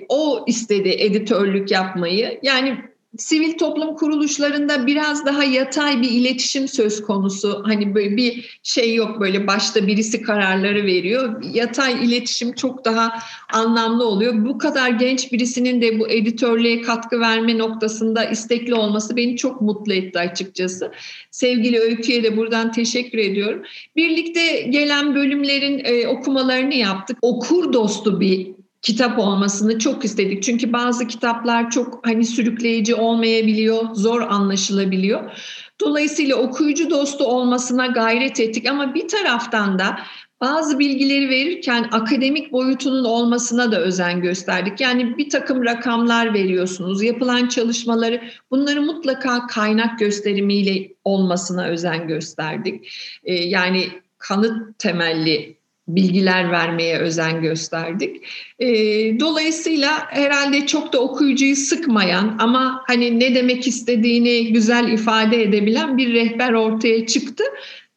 o 0.09 0.45
istedi 0.47 0.89
editörlük 0.89 1.71
yapmayı. 1.71 2.39
Yani 2.43 2.88
sivil 3.17 3.59
toplum 3.59 3.97
kuruluşlarında 3.97 4.87
biraz 4.87 5.27
daha 5.27 5.45
yatay 5.45 6.03
bir 6.03 6.11
iletişim 6.11 6.69
söz 6.69 7.03
konusu. 7.03 7.63
Hani 7.67 7.95
böyle 7.95 8.17
bir 8.17 8.61
şey 8.63 8.95
yok 8.95 9.21
böyle 9.21 9.47
başta 9.47 9.87
birisi 9.87 10.23
kararları 10.23 10.85
veriyor. 10.85 11.43
Yatay 11.55 12.05
iletişim 12.05 12.53
çok 12.53 12.85
daha 12.85 13.19
anlamlı 13.53 14.07
oluyor. 14.07 14.45
Bu 14.45 14.59
kadar 14.59 14.89
genç 14.91 15.33
birisinin 15.33 15.83
de 15.83 15.99
bu 15.99 16.09
editörlüğe 16.09 16.83
katkı 16.83 17.21
verme 17.21 17.59
noktasında 17.59 18.25
istekli 18.25 18.75
olması 18.75 19.17
beni 19.17 19.37
çok 19.37 19.61
mutlu 19.61 19.93
etti 19.93 20.19
açıkçası. 20.19 20.93
Sevgili 21.31 21.79
Öykü'ye 21.79 22.23
de 22.23 22.37
buradan 22.37 22.73
teşekkür 22.73 23.19
ediyorum. 23.19 23.63
Birlikte 23.97 24.61
gelen 24.63 25.15
bölümlerin 25.15 25.83
e, 25.85 26.09
okumalarını 26.09 26.75
yaptık. 26.75 27.19
Okur 27.23 27.73
dostu 27.73 28.21
bir 28.21 28.58
kitap 28.83 29.19
olmasını 29.19 29.79
çok 29.79 30.05
istedik. 30.05 30.43
Çünkü 30.43 30.73
bazı 30.73 31.07
kitaplar 31.07 31.71
çok 31.71 32.07
hani 32.07 32.25
sürükleyici 32.25 32.95
olmayabiliyor, 32.95 33.95
zor 33.95 34.21
anlaşılabiliyor. 34.21 35.31
Dolayısıyla 35.81 36.37
okuyucu 36.37 36.91
dostu 36.91 37.25
olmasına 37.25 37.87
gayret 37.87 38.41
ettik 38.41 38.69
ama 38.69 38.95
bir 38.95 39.09
taraftan 39.09 39.79
da 39.79 39.99
bazı 40.41 40.79
bilgileri 40.79 41.29
verirken 41.29 41.89
akademik 41.93 42.53
boyutunun 42.53 43.05
olmasına 43.05 43.73
da 43.73 43.81
özen 43.81 44.21
gösterdik. 44.21 44.81
Yani 44.81 45.19
bir 45.19 45.31
takım 45.31 45.65
rakamlar 45.65 46.35
veriyorsunuz, 46.35 47.03
yapılan 47.03 47.49
çalışmaları 47.49 48.23
bunları 48.51 48.83
mutlaka 48.83 49.47
kaynak 49.47 49.99
gösterimiyle 49.99 50.89
olmasına 51.05 51.67
özen 51.67 52.09
gösterdik. 52.09 52.93
Ee, 53.25 53.35
yani 53.35 53.89
kanıt 54.19 54.79
temelli 54.79 55.58
bilgiler 55.89 56.51
vermeye 56.51 56.99
özen 56.99 57.43
gösterdik. 57.43 58.25
E, 58.59 58.69
dolayısıyla 59.21 60.07
herhalde 60.11 60.67
çok 60.67 60.93
da 60.93 60.99
okuyucuyu 60.99 61.57
sıkmayan 61.57 62.37
ama 62.39 62.85
hani 62.87 63.21
ne 63.21 63.35
demek 63.35 63.67
istediğini 63.67 64.53
güzel 64.53 64.93
ifade 64.93 65.43
edebilen 65.43 65.99
bir 65.99 66.15
rehber 66.15 66.53
ortaya 66.53 67.07
çıktı. 67.07 67.45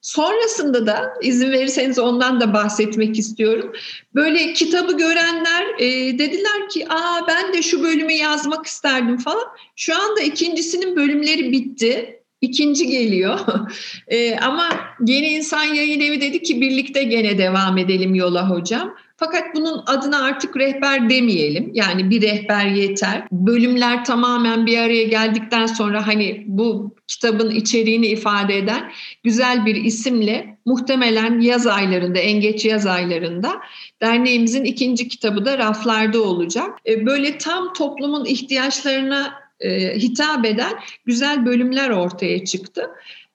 Sonrasında 0.01 0.87
da 0.87 1.13
izin 1.21 1.51
verirseniz 1.51 1.99
ondan 1.99 2.41
da 2.41 2.53
bahsetmek 2.53 3.19
istiyorum. 3.19 3.73
Böyle 4.15 4.53
kitabı 4.53 4.97
görenler 4.97 5.65
e, 5.79 6.19
dediler 6.19 6.69
ki 6.69 6.85
aa 6.89 7.27
ben 7.27 7.53
de 7.53 7.61
şu 7.61 7.83
bölümü 7.83 8.13
yazmak 8.13 8.65
isterdim 8.65 9.17
falan. 9.17 9.47
Şu 9.75 9.95
anda 9.95 10.21
ikincisinin 10.21 10.95
bölümleri 10.95 11.51
bitti 11.51 12.20
ikinci 12.41 12.87
geliyor. 12.87 13.39
e, 14.07 14.35
ama 14.35 14.69
Yeni 15.05 15.27
İnsan 15.27 15.63
Yayın 15.63 15.99
Evi 15.99 16.21
dedi 16.21 16.43
ki 16.43 16.61
birlikte 16.61 17.03
gene 17.03 17.37
devam 17.37 17.77
edelim 17.77 18.15
yola 18.15 18.49
hocam. 18.49 18.95
Fakat 19.17 19.43
bunun 19.55 19.83
adına 19.85 20.23
artık 20.23 20.57
rehber 20.57 21.09
demeyelim. 21.09 21.71
Yani 21.73 22.09
bir 22.09 22.21
rehber 22.21 22.65
yeter. 22.65 23.23
Bölümler 23.31 24.05
tamamen 24.05 24.65
bir 24.65 24.77
araya 24.77 25.03
geldikten 25.03 25.65
sonra 25.65 26.07
hani 26.07 26.43
bu 26.47 26.95
kitabın 27.07 27.49
içeriğini 27.49 28.07
ifade 28.07 28.57
eden 28.57 28.91
güzel 29.23 29.65
bir 29.65 29.75
isimle 29.75 30.57
muhtemelen 30.65 31.39
yaz 31.39 31.67
aylarında, 31.67 32.19
en 32.19 32.41
geç 32.41 32.65
yaz 32.65 32.85
aylarında 32.85 33.61
derneğimizin 34.01 34.63
ikinci 34.63 35.07
kitabı 35.07 35.45
da 35.45 35.57
raflarda 35.57 36.21
olacak. 36.21 36.69
E, 36.87 37.05
böyle 37.05 37.37
tam 37.37 37.73
toplumun 37.73 38.25
ihtiyaçlarına 38.25 39.40
e, 39.61 39.95
hitap 39.95 40.45
eden 40.45 40.73
güzel 41.05 41.45
bölümler 41.45 41.89
ortaya 41.89 42.45
çıktı. 42.45 42.89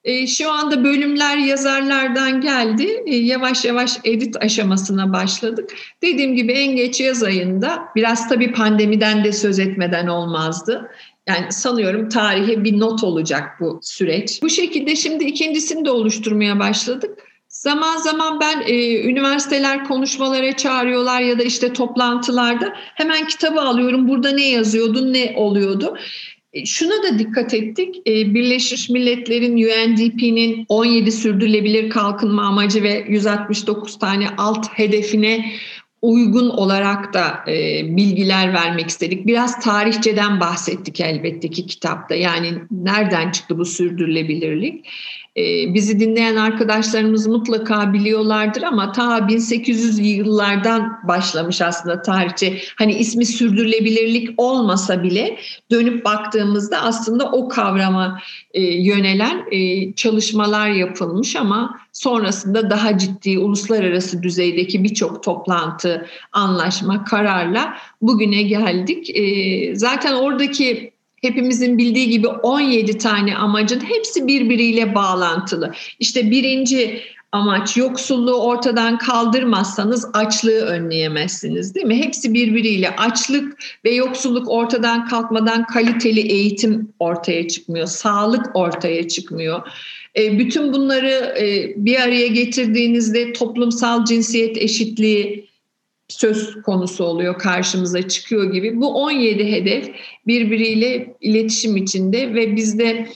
E, 0.04 0.26
şu 0.26 0.52
anda 0.52 0.84
bölümler 0.84 1.36
yazarlardan 1.36 2.40
geldi. 2.40 3.02
E, 3.06 3.16
yavaş 3.16 3.64
yavaş 3.64 3.98
edit 4.04 4.36
aşamasına 4.40 5.12
başladık. 5.12 5.70
Dediğim 6.02 6.34
gibi 6.34 6.52
en 6.52 6.76
geç 6.76 7.00
yaz 7.00 7.22
ayında 7.22 7.82
biraz 7.96 8.28
tabii 8.28 8.52
pandemiden 8.52 9.24
de 9.24 9.32
söz 9.32 9.58
etmeden 9.58 10.06
olmazdı. 10.06 10.90
Yani 11.28 11.52
sanıyorum 11.52 12.08
tarihe 12.08 12.64
bir 12.64 12.80
not 12.80 13.04
olacak 13.04 13.44
bu 13.60 13.80
süreç. 13.82 14.42
Bu 14.42 14.50
şekilde 14.50 14.96
şimdi 14.96 15.24
ikincisini 15.24 15.84
de 15.84 15.90
oluşturmaya 15.90 16.58
başladık. 16.58 17.18
Zaman 17.56 17.96
zaman 17.96 18.40
ben 18.40 18.62
e, 18.66 19.02
üniversiteler 19.02 19.84
konuşmalara 19.84 20.56
çağırıyorlar 20.56 21.20
ya 21.20 21.38
da 21.38 21.42
işte 21.42 21.72
toplantılarda 21.72 22.72
hemen 22.76 23.26
kitabı 23.26 23.60
alıyorum. 23.60 24.08
Burada 24.08 24.30
ne 24.30 24.48
yazıyordu, 24.48 25.12
ne 25.12 25.32
oluyordu? 25.36 25.96
E, 26.52 26.66
şuna 26.66 27.02
da 27.02 27.18
dikkat 27.18 27.54
ettik. 27.54 27.96
E, 28.06 28.34
Birleşmiş 28.34 28.90
Milletler'in 28.90 29.56
UNDP'nin 29.56 30.66
17 30.68 31.12
sürdürülebilir 31.12 31.90
kalkınma 31.90 32.42
amacı 32.42 32.82
ve 32.82 33.04
169 33.08 33.98
tane 33.98 34.28
alt 34.38 34.68
hedefine 34.72 35.52
uygun 36.02 36.48
olarak 36.48 37.14
da 37.14 37.44
e, 37.48 37.82
bilgiler 37.96 38.52
vermek 38.52 38.88
istedik. 38.88 39.26
Biraz 39.26 39.60
tarihçeden 39.60 40.40
bahsettik 40.40 41.00
elbette 41.00 41.48
ki 41.48 41.66
kitapta. 41.66 42.14
Yani 42.14 42.52
nereden 42.70 43.30
çıktı 43.30 43.58
bu 43.58 43.64
sürdürülebilirlik? 43.64 44.86
E, 45.36 45.74
bizi 45.74 46.00
dinleyen 46.00 46.36
arkadaşlarımız 46.36 47.26
mutlaka 47.26 47.92
biliyorlardır 47.92 48.62
ama 48.62 48.92
ta 48.92 49.28
1800 49.28 49.98
yıllardan 49.98 50.98
başlamış 51.08 51.62
aslında 51.62 52.02
tarihçe. 52.02 52.58
Hani 52.76 52.94
ismi 52.94 53.26
sürdürülebilirlik 53.26 54.30
olmasa 54.36 55.02
bile 55.02 55.38
dönüp 55.70 56.04
baktığımızda 56.04 56.82
aslında 56.82 57.32
o 57.32 57.48
kavrama 57.48 58.20
e, 58.54 58.62
yönelen 58.62 59.44
e, 59.50 59.92
çalışmalar 59.92 60.68
yapılmış 60.68 61.36
ama 61.36 61.80
sonrasında 61.92 62.70
daha 62.70 62.98
ciddi 62.98 63.38
uluslararası 63.38 64.22
düzeydeki 64.22 64.84
birçok 64.84 65.22
toplantı, 65.22 66.06
anlaşma, 66.32 67.04
kararla 67.04 67.74
bugüne 68.02 68.42
geldik. 68.42 69.10
E, 69.16 69.76
zaten 69.76 70.14
oradaki 70.14 70.95
hepimizin 71.22 71.78
bildiği 71.78 72.10
gibi 72.10 72.28
17 72.28 72.98
tane 72.98 73.36
amacın 73.36 73.80
hepsi 73.80 74.26
birbiriyle 74.26 74.94
bağlantılı. 74.94 75.72
İşte 75.98 76.30
birinci 76.30 77.02
amaç 77.32 77.76
yoksulluğu 77.76 78.42
ortadan 78.42 78.98
kaldırmazsanız 78.98 80.10
açlığı 80.12 80.60
önleyemezsiniz 80.60 81.74
değil 81.74 81.86
mi? 81.86 81.96
Hepsi 81.96 82.34
birbiriyle 82.34 82.96
açlık 82.96 83.58
ve 83.84 83.94
yoksulluk 83.94 84.50
ortadan 84.50 85.08
kalkmadan 85.08 85.66
kaliteli 85.66 86.20
eğitim 86.20 86.88
ortaya 86.98 87.48
çıkmıyor, 87.48 87.86
sağlık 87.86 88.56
ortaya 88.56 89.08
çıkmıyor. 89.08 89.68
E, 90.16 90.38
bütün 90.38 90.72
bunları 90.72 91.34
e, 91.40 91.74
bir 91.76 92.00
araya 92.00 92.26
getirdiğinizde 92.26 93.32
toplumsal 93.32 94.04
cinsiyet 94.04 94.56
eşitliği 94.56 95.48
söz 96.08 96.62
konusu 96.62 97.04
oluyor 97.04 97.38
karşımıza 97.38 98.08
çıkıyor 98.08 98.52
gibi. 98.52 98.80
Bu 98.80 98.94
17 98.94 99.52
hedef 99.52 99.94
birbiriyle 100.26 101.14
iletişim 101.20 101.76
içinde 101.76 102.34
ve 102.34 102.56
bizde 102.56 103.08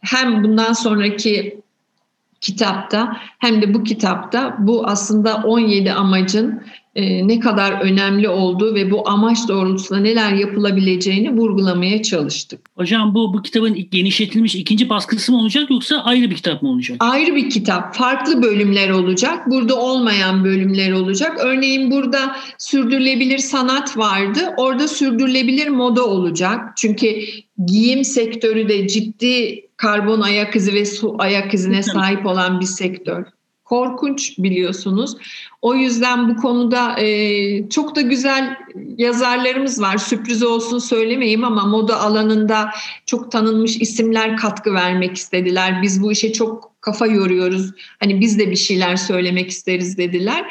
hem 0.00 0.44
bundan 0.44 0.72
sonraki 0.72 1.62
kitapta 2.40 3.16
hem 3.38 3.62
de 3.62 3.74
bu 3.74 3.84
kitapta 3.84 4.56
bu 4.58 4.86
aslında 4.86 5.36
17 5.36 5.92
amacın 5.92 6.62
e, 6.94 7.28
ne 7.28 7.40
kadar 7.40 7.80
önemli 7.80 8.28
olduğu 8.28 8.74
ve 8.74 8.90
bu 8.90 9.08
amaç 9.08 9.38
doğrultusunda 9.48 10.00
neler 10.00 10.32
yapılabileceğini 10.32 11.36
vurgulamaya 11.36 12.02
çalıştık. 12.02 12.60
Hocam 12.76 13.14
bu 13.14 13.34
bu 13.34 13.42
kitabın 13.42 13.90
genişletilmiş 13.90 14.54
ikinci 14.54 14.88
baskısı 14.88 15.32
mı 15.32 15.38
olacak 15.38 15.70
yoksa 15.70 15.96
ayrı 15.96 16.30
bir 16.30 16.34
kitap 16.34 16.62
mı 16.62 16.68
olacak? 16.68 16.96
Ayrı 17.00 17.36
bir 17.36 17.50
kitap. 17.50 17.94
Farklı 17.94 18.42
bölümler 18.42 18.90
olacak. 18.90 19.50
Burada 19.50 19.80
olmayan 19.80 20.44
bölümler 20.44 20.92
olacak. 20.92 21.38
Örneğin 21.40 21.90
burada 21.90 22.36
sürdürülebilir 22.58 23.38
sanat 23.38 23.96
vardı. 23.96 24.40
Orada 24.56 24.88
sürdürülebilir 24.88 25.68
moda 25.68 26.06
olacak. 26.06 26.60
Çünkü 26.76 27.06
giyim 27.66 28.04
sektörü 28.04 28.68
de 28.68 28.88
ciddi 28.88 29.66
karbon 29.76 30.20
ayak 30.20 30.56
izi 30.56 30.74
ve 30.74 30.84
su 30.84 31.16
ayak 31.18 31.54
izine 31.54 31.82
sahip 31.82 32.26
olan 32.26 32.60
bir 32.60 32.66
sektör 32.66 33.24
korkunç 33.72 34.38
biliyorsunuz. 34.38 35.16
O 35.62 35.74
yüzden 35.74 36.28
bu 36.28 36.36
konuda 36.36 37.00
e, 37.00 37.68
çok 37.68 37.96
da 37.96 38.00
güzel 38.00 38.56
yazarlarımız 38.98 39.82
var. 39.82 39.98
Sürpriz 39.98 40.42
olsun 40.42 40.78
söylemeyeyim 40.78 41.44
ama 41.44 41.64
moda 41.66 42.00
alanında 42.00 42.70
çok 43.06 43.32
tanınmış 43.32 43.76
isimler 43.76 44.36
katkı 44.36 44.74
vermek 44.74 45.16
istediler. 45.16 45.82
Biz 45.82 46.02
bu 46.02 46.12
işe 46.12 46.32
çok 46.32 46.72
kafa 46.80 47.06
yoruyoruz. 47.06 47.70
Hani 48.00 48.20
biz 48.20 48.38
de 48.38 48.50
bir 48.50 48.56
şeyler 48.56 48.96
söylemek 48.96 49.50
isteriz 49.50 49.98
dediler. 49.98 50.44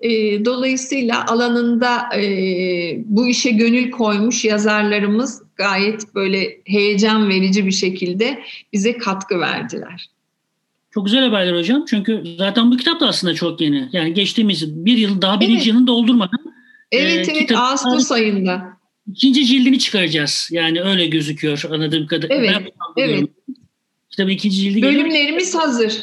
E, 0.00 0.44
dolayısıyla 0.44 1.26
alanında 1.26 2.16
e, 2.16 2.22
bu 3.04 3.26
işe 3.26 3.50
gönül 3.50 3.90
koymuş 3.90 4.44
yazarlarımız 4.44 5.42
gayet 5.56 6.14
böyle 6.14 6.60
heyecan 6.64 7.28
verici 7.28 7.66
bir 7.66 7.72
şekilde 7.72 8.42
bize 8.72 8.98
katkı 8.98 9.40
verdiler. 9.40 10.17
Çok 10.90 11.04
güzel 11.04 11.24
haberler 11.24 11.58
hocam. 11.58 11.84
Çünkü 11.88 12.22
zaten 12.38 12.70
bu 12.70 12.76
kitap 12.76 13.00
da 13.00 13.08
aslında 13.08 13.34
çok 13.34 13.60
yeni. 13.60 13.88
Yani 13.92 14.14
geçtiğimiz 14.14 14.84
bir 14.84 14.96
yıl 14.96 15.22
daha 15.22 15.40
birinci 15.40 15.56
evet. 15.56 15.66
yılını 15.66 15.86
doldurmadan. 15.86 16.40
Evet 16.92 17.28
e, 17.28 17.32
evet 17.32 17.38
kitap, 17.38 17.58
Ağustos 17.58 18.12
ayında. 18.12 18.78
İkinci 19.12 19.46
cildini 19.46 19.78
çıkaracağız. 19.78 20.48
Yani 20.52 20.82
öyle 20.82 21.06
gözüküyor 21.06 21.64
anladığım 21.72 22.06
kadarıyla. 22.06 22.60
Evet. 22.60 22.72
evet. 22.96 23.28
Kitabın 24.10 24.30
ikinci 24.30 24.56
cildi 24.56 24.82
Bölümlerimiz 24.82 25.52
geliyor. 25.52 25.64
hazır. 25.64 26.02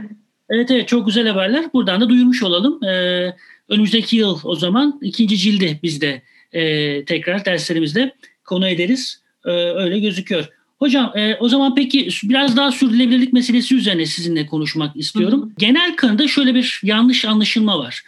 evet 0.50 0.70
evet 0.70 0.88
çok 0.88 1.06
güzel 1.06 1.28
haberler. 1.28 1.72
Buradan 1.72 2.00
da 2.00 2.08
duyurmuş 2.08 2.42
olalım. 2.42 2.84
Ee, 2.84 3.36
önümüzdeki 3.68 4.16
yıl 4.16 4.38
o 4.44 4.54
zaman 4.54 4.98
ikinci 5.02 5.38
cildi 5.38 5.80
biz 5.82 6.00
de 6.00 6.22
e, 6.52 7.04
tekrar 7.04 7.44
derslerimizde 7.44 8.14
konu 8.44 8.68
ederiz. 8.68 9.22
Ee, 9.44 9.50
öyle 9.50 9.98
gözüküyor. 9.98 10.48
Hocam 10.78 11.12
e, 11.16 11.36
o 11.40 11.48
zaman 11.48 11.74
peki 11.74 12.08
biraz 12.22 12.56
daha 12.56 12.72
sürdürülebilirlik 12.72 13.32
meselesi 13.32 13.76
üzerine 13.76 14.06
sizinle 14.06 14.46
konuşmak 14.46 14.96
istiyorum. 14.96 15.42
Hı 15.42 15.46
hı. 15.46 15.50
Genel 15.58 15.96
kanıda 15.96 16.28
şöyle 16.28 16.54
bir 16.54 16.80
yanlış 16.82 17.24
anlaşılma 17.24 17.78
var. 17.78 18.02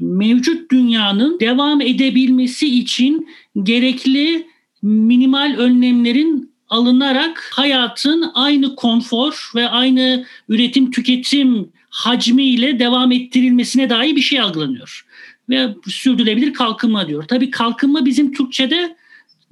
Mevcut 0.00 0.70
dünyanın 0.70 1.40
devam 1.40 1.80
edebilmesi 1.80 2.78
için 2.78 3.28
gerekli 3.62 4.46
minimal 4.82 5.54
önlemlerin 5.58 6.52
alınarak 6.68 7.50
hayatın 7.52 8.30
aynı 8.34 8.76
konfor 8.76 9.50
ve 9.54 9.68
aynı 9.68 10.26
üretim 10.48 10.90
tüketim 10.90 11.72
hacmiyle 11.90 12.78
devam 12.78 13.12
ettirilmesine 13.12 13.90
dair 13.90 14.16
bir 14.16 14.20
şey 14.20 14.40
algılanıyor. 14.40 15.06
Ve 15.48 15.68
sürdürülebilir 15.86 16.52
kalkınma 16.54 17.08
diyor. 17.08 17.24
Tabii 17.28 17.50
kalkınma 17.50 18.04
bizim 18.04 18.32
Türkçe'de 18.32 18.96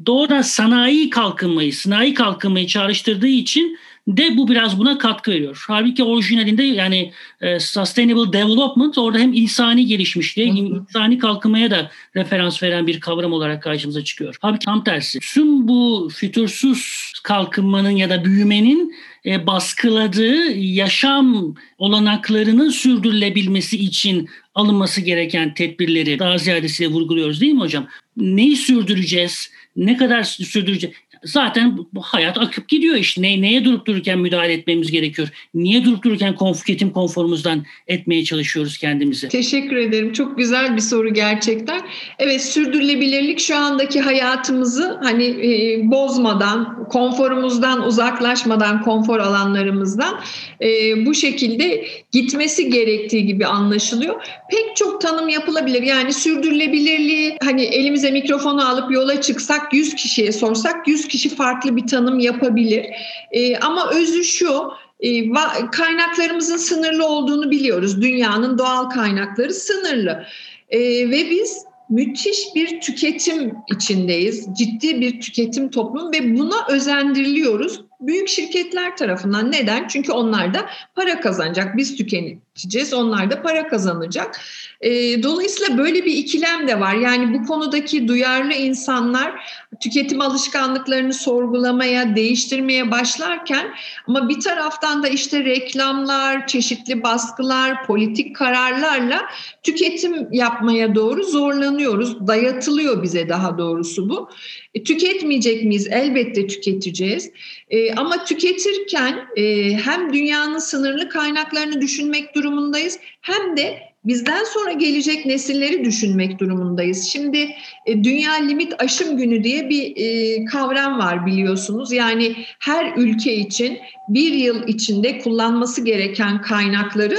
doğrudan 0.07 0.43
sanayi 0.43 1.11
kalkınmayı, 1.11 1.73
sanayi 1.73 2.15
kalkınmayı 2.15 2.67
çağrıştırdığı 2.67 3.27
için 3.27 3.79
de 4.09 4.37
bu 4.37 4.49
biraz 4.49 4.79
buna 4.79 4.99
katkı 4.99 5.31
veriyor. 5.31 5.65
Halbuki 5.69 6.05
orijinalinde 6.05 6.63
yani 6.63 7.13
e, 7.41 7.61
sustainable 7.61 8.33
development 8.33 8.99
orada 8.99 9.19
hem 9.19 9.33
insani 9.33 9.87
gelişmişliğe, 9.87 10.49
insani 10.49 11.19
kalkınmaya 11.19 11.71
da 11.71 11.91
referans 12.17 12.63
veren 12.63 12.87
bir 12.87 13.01
kavram 13.01 13.33
olarak 13.33 13.63
karşımıza 13.63 14.05
çıkıyor. 14.05 14.37
Halbuki 14.41 14.65
tam 14.65 14.85
tersi. 14.85 15.19
Tüm 15.21 15.69
bu 15.69 16.11
fütursuz 16.15 17.13
kalkınmanın 17.23 17.91
ya 17.91 18.11
da 18.11 18.25
büyümenin 18.25 18.95
e, 19.27 19.47
baskıladığı 19.47 20.51
yaşam 20.57 21.55
olanaklarının 21.79 22.71
sürdürülebilmesi 22.71 23.77
için 23.77 24.29
alınması 24.55 25.01
gereken 25.01 25.55
tedbirleri 25.55 26.19
daha 26.19 26.39
ziyadesiyle 26.39 26.91
vurguluyoruz 26.91 27.41
değil 27.41 27.53
mi 27.53 27.61
hocam? 27.61 27.87
Neyi 28.17 28.57
sürdüreceğiz? 28.57 29.51
Ne 29.77 29.97
kadar 29.97 30.23
sürdürecek? 30.23 30.95
Zaten 31.25 31.79
hayat 32.01 32.39
akıp 32.39 32.69
gidiyor 32.69 32.97
işte. 32.97 33.23
Ne, 33.23 33.43
neye 33.43 33.65
durup 33.65 33.87
dururken 33.87 34.19
müdahale 34.19 34.53
etmemiz 34.53 34.91
gerekiyor? 34.91 35.29
Niye 35.55 35.85
durup 35.85 36.05
dururken 36.05 36.35
konf 36.35 36.59
tüketim 36.59 36.91
konforumuzdan 36.91 37.65
etmeye 37.87 38.25
çalışıyoruz 38.25 38.79
kendimizi? 38.79 39.29
Teşekkür 39.29 39.77
ederim. 39.77 40.13
Çok 40.13 40.39
güzel 40.39 40.77
bir 40.77 40.81
soru 40.81 41.15
gerçekten. 41.15 41.81
Evet 42.19 42.43
sürdürülebilirlik 42.43 43.41
şu 43.41 43.57
andaki 43.57 44.01
hayatımızı 44.01 44.99
hani 45.03 45.25
e, 45.25 45.81
bozmadan, 45.91 46.89
konforumuzdan 46.91 47.87
uzaklaşmadan, 47.87 48.83
konfor 48.83 49.19
alanlarımızdan 49.19 50.21
e, 50.61 51.07
bu 51.07 51.15
şekilde 51.15 51.87
gitmesi 52.17 52.71
gerektiği 52.71 53.27
gibi 53.27 53.47
anlaşılıyor. 53.47 54.27
Pek 54.51 54.77
çok 54.77 55.01
tanım 55.01 55.29
yapılabilir. 55.29 55.83
Yani 55.83 56.13
sürdürülebilirliği 56.13 57.37
hani 57.43 57.63
elimize 57.63 58.11
mikrofonu 58.11 58.69
alıp 58.69 58.93
yola 58.93 59.21
çıksak 59.21 59.75
100 59.75 59.95
kişiye 59.95 60.33
sorsak 60.33 60.89
100 60.89 61.09
kişi 61.09 61.29
farklı 61.29 61.77
bir 61.77 61.87
tanım 61.87 62.19
yapabilir. 62.19 62.87
E, 63.31 63.57
ama 63.57 63.91
özü 63.91 64.25
şu 64.25 64.71
e, 65.01 65.33
kaynaklarımızın 65.73 66.57
sınırlı 66.57 67.07
olduğunu 67.07 67.51
biliyoruz. 67.51 68.03
Dünyanın 68.03 68.59
doğal 68.59 68.91
kaynakları 68.91 69.55
sınırlı. 69.55 70.25
E, 70.71 70.81
ve 71.11 71.31
biz 71.31 71.65
müthiş 71.91 72.39
bir 72.55 72.81
tüketim 72.81 73.55
içindeyiz. 73.77 74.49
Ciddi 74.59 75.01
bir 75.01 75.21
tüketim 75.21 75.71
toplum 75.71 76.13
ve 76.13 76.39
buna 76.39 76.67
özendiriliyoruz 76.69 77.86
büyük 78.01 78.29
şirketler 78.29 78.97
tarafından. 78.97 79.53
Neden? 79.53 79.89
Çünkü 79.89 80.13
onlar 80.13 80.55
da 80.55 80.67
para 80.95 81.21
kazanacak. 81.21 81.77
Biz 81.77 81.97
tüketeceğiz, 81.97 82.95
onlar 82.95 83.31
da 83.31 83.43
para 83.43 83.69
kazanacak. 83.69 84.41
E, 84.81 85.23
dolayısıyla 85.23 85.79
böyle 85.79 86.05
bir 86.05 86.13
ikilem 86.13 86.69
de 86.69 86.81
var. 86.81 86.95
Yani 86.95 87.35
bu 87.35 87.47
konudaki 87.47 88.09
duyarlı 88.09 88.53
insanlar 88.53 89.33
tüketim 89.81 90.21
alışkanlıklarını 90.21 91.15
sorgulamaya, 91.15 92.17
değiştirmeye 92.17 92.91
başlarken 92.91 93.75
ama 94.07 94.29
bir 94.29 94.41
taraftan 94.41 95.03
da 95.03 95.09
işte 95.09 95.45
reklamlar, 95.45 96.47
çeşitli 96.47 97.03
baskılar, 97.03 97.87
politik 97.87 98.37
kararlarla 98.37 99.23
tüketim 99.63 100.33
yapmaya 100.33 100.95
doğru 100.95 101.25
zorlanıyoruz. 101.25 102.27
Dayatılıyor 102.27 103.03
bize 103.03 103.29
daha 103.29 103.59
doğrusu 103.59 104.09
bu. 104.09 104.29
E, 104.75 104.83
tüketmeyecek 104.83 105.65
miyiz? 105.65 105.89
Elbette 105.91 106.47
tüketeceğiz. 106.47 107.31
E, 107.69 107.95
ama 107.95 108.25
tüketirken 108.25 109.27
e, 109.37 109.73
hem 109.73 110.13
dünyanın 110.13 110.59
sınırlı 110.59 111.09
kaynaklarını 111.09 111.81
düşünmek 111.81 112.35
durumundayız 112.35 112.99
hem 113.21 113.57
de 113.57 113.86
bizden 114.07 114.45
sonra 114.45 114.73
gelecek 114.73 115.27
nesilleri 115.27 115.85
düşünmek 115.85 116.39
durumundayız. 116.39 117.05
Şimdi 117.05 117.49
e, 117.87 118.05
Dünya 118.05 118.33
Limit 118.33 118.83
Aşım 118.83 119.17
Günü 119.17 119.45
diye 119.45 119.69
bir 119.69 119.97
e, 119.97 120.45
kavram 120.45 120.99
var 120.99 121.27
biliyorsunuz. 121.27 121.93
Yani 121.93 122.37
her 122.61 122.97
ülke 122.97 123.35
için 123.35 123.79
bir 124.09 124.33
yıl 124.33 124.69
içinde 124.69 125.19
kullanması 125.19 125.85
gereken 125.85 126.43
kaynakları 126.43 127.19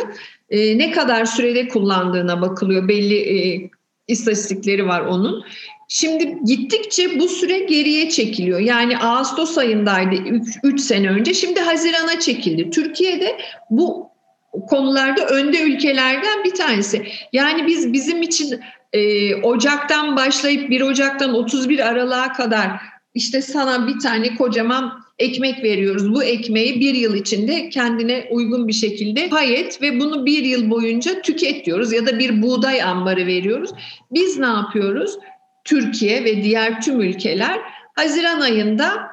e, 0.49 0.77
ne 0.77 0.91
kadar 0.91 1.25
sürede 1.25 1.67
kullandığına 1.67 2.41
bakılıyor. 2.41 2.87
Belli 2.87 3.69
istatistikleri 4.07 4.87
var 4.87 5.01
onun. 5.01 5.43
Şimdi 5.89 6.37
gittikçe 6.45 7.19
bu 7.19 7.27
süre 7.27 7.59
geriye 7.59 8.09
çekiliyor. 8.09 8.59
Yani 8.59 8.97
Ağustos 8.97 9.57
ayındaydı 9.57 10.15
3 10.63 10.81
sene 10.81 11.09
önce. 11.09 11.33
Şimdi 11.33 11.59
Haziran'a 11.59 12.19
çekildi. 12.19 12.69
Türkiye'de 12.69 13.37
bu 13.69 14.16
konularda 14.65 15.25
önde 15.25 15.61
ülkelerden 15.61 16.43
bir 16.43 16.53
tanesi. 16.53 17.07
Yani 17.33 17.67
biz 17.67 17.93
bizim 17.93 18.21
için 18.21 18.59
e, 18.93 19.35
Ocak'tan 19.35 20.15
başlayıp 20.15 20.69
1 20.69 20.81
Ocak'tan 20.81 21.33
31 21.33 21.87
Aralık'a 21.87 22.33
kadar 22.33 22.71
işte 23.13 23.41
sana 23.41 23.87
bir 23.87 23.99
tane 23.99 24.35
kocaman 24.35 25.03
ekmek 25.19 25.63
veriyoruz. 25.63 26.13
Bu 26.13 26.23
ekmeği 26.23 26.79
bir 26.79 26.93
yıl 26.93 27.15
içinde 27.15 27.69
kendine 27.69 28.27
uygun 28.31 28.67
bir 28.67 28.73
şekilde 28.73 29.29
pay 29.29 29.59
et 29.59 29.81
ve 29.81 29.99
bunu 29.99 30.25
bir 30.25 30.43
yıl 30.43 30.69
boyunca 30.69 31.21
tüket 31.21 31.65
diyoruz 31.65 31.93
ya 31.93 32.05
da 32.07 32.19
bir 32.19 32.41
buğday 32.41 32.83
ambarı 32.83 33.25
veriyoruz. 33.25 33.71
Biz 34.11 34.39
ne 34.39 34.45
yapıyoruz? 34.45 35.17
Türkiye 35.63 36.23
ve 36.23 36.43
diğer 36.43 36.81
tüm 36.81 37.01
ülkeler 37.01 37.59
Haziran 37.95 38.39
ayında 38.39 39.07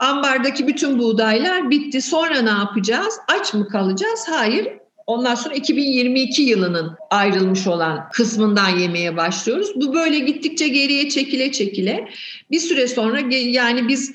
ambardaki 0.00 0.66
bütün 0.66 0.98
buğdaylar 0.98 1.70
bitti. 1.70 2.02
Sonra 2.02 2.42
ne 2.42 2.50
yapacağız? 2.50 3.18
Aç 3.28 3.54
mı 3.54 3.68
kalacağız? 3.68 4.26
Hayır. 4.30 4.79
Ondan 5.10 5.34
sonra 5.34 5.54
2022 5.54 6.42
yılının 6.42 6.96
ayrılmış 7.10 7.66
olan 7.66 8.08
kısmından 8.12 8.78
yemeye 8.78 9.16
başlıyoruz. 9.16 9.72
Bu 9.76 9.94
böyle 9.94 10.18
gittikçe 10.18 10.68
geriye 10.68 11.08
çekile 11.08 11.52
çekile 11.52 12.08
bir 12.50 12.58
süre 12.60 12.88
sonra 12.88 13.20
yani 13.30 13.88
biz 13.88 14.12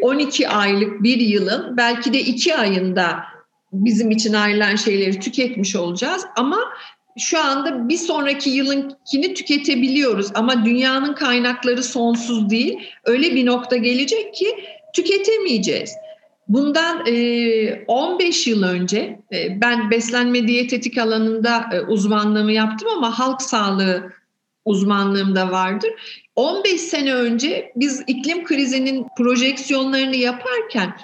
12 0.00 0.44
e, 0.44 0.48
aylık 0.48 1.02
bir 1.02 1.20
yılın 1.20 1.76
belki 1.76 2.12
de 2.12 2.20
2 2.20 2.56
ayında 2.56 3.18
bizim 3.72 4.10
için 4.10 4.32
ayrılan 4.32 4.76
şeyleri 4.76 5.20
tüketmiş 5.20 5.76
olacağız 5.76 6.24
ama 6.36 6.58
şu 7.18 7.40
anda 7.40 7.88
bir 7.88 7.98
sonraki 7.98 8.50
yılınkini 8.50 9.34
tüketebiliyoruz 9.34 10.30
ama 10.34 10.64
dünyanın 10.64 11.14
kaynakları 11.14 11.82
sonsuz 11.82 12.50
değil. 12.50 12.78
Öyle 13.04 13.34
bir 13.34 13.46
nokta 13.46 13.76
gelecek 13.76 14.34
ki 14.34 14.46
tüketemeyeceğiz. 14.92 15.90
Bundan 16.48 17.00
15 17.86 18.46
yıl 18.46 18.62
önce 18.62 19.20
ben 19.32 19.90
beslenme 19.90 20.48
diyetetik 20.48 20.98
alanında 20.98 21.68
uzmanlığımı 21.88 22.52
yaptım 22.52 22.88
ama 22.96 23.18
halk 23.18 23.42
sağlığı 23.42 24.12
uzmanlığım 24.64 25.36
da 25.36 25.50
vardır. 25.50 25.90
15 26.36 26.80
sene 26.80 27.14
önce 27.14 27.72
biz 27.76 28.02
iklim 28.06 28.44
krizinin 28.44 29.06
projeksiyonlarını 29.18 30.16
yaparken 30.16 30.96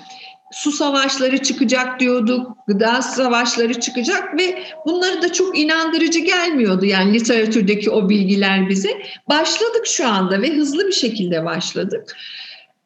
su 0.53 0.73
savaşları 0.73 1.39
çıkacak 1.39 2.01
diyorduk, 2.01 2.57
gıda 2.69 3.03
savaşları 3.03 3.81
çıkacak 3.81 4.39
ve 4.39 4.65
bunları 4.87 5.23
da 5.23 5.33
çok 5.33 5.59
inandırıcı 5.59 6.19
gelmiyordu 6.19 6.85
yani 6.85 7.15
literatürdeki 7.15 7.91
o 7.91 8.09
bilgiler 8.09 8.69
bize. 8.69 9.03
Başladık 9.29 9.87
şu 9.87 10.09
anda 10.09 10.43
ve 10.43 10.57
hızlı 10.57 10.87
bir 10.87 10.93
şekilde 10.93 11.45
başladık. 11.45 12.17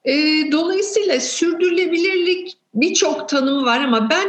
E, 0.06 0.12
dolayısıyla 0.52 1.20
sürdürülebilirlik 1.20 2.58
birçok 2.74 3.28
tanımı 3.28 3.64
var 3.64 3.80
ama 3.80 4.10
ben 4.10 4.28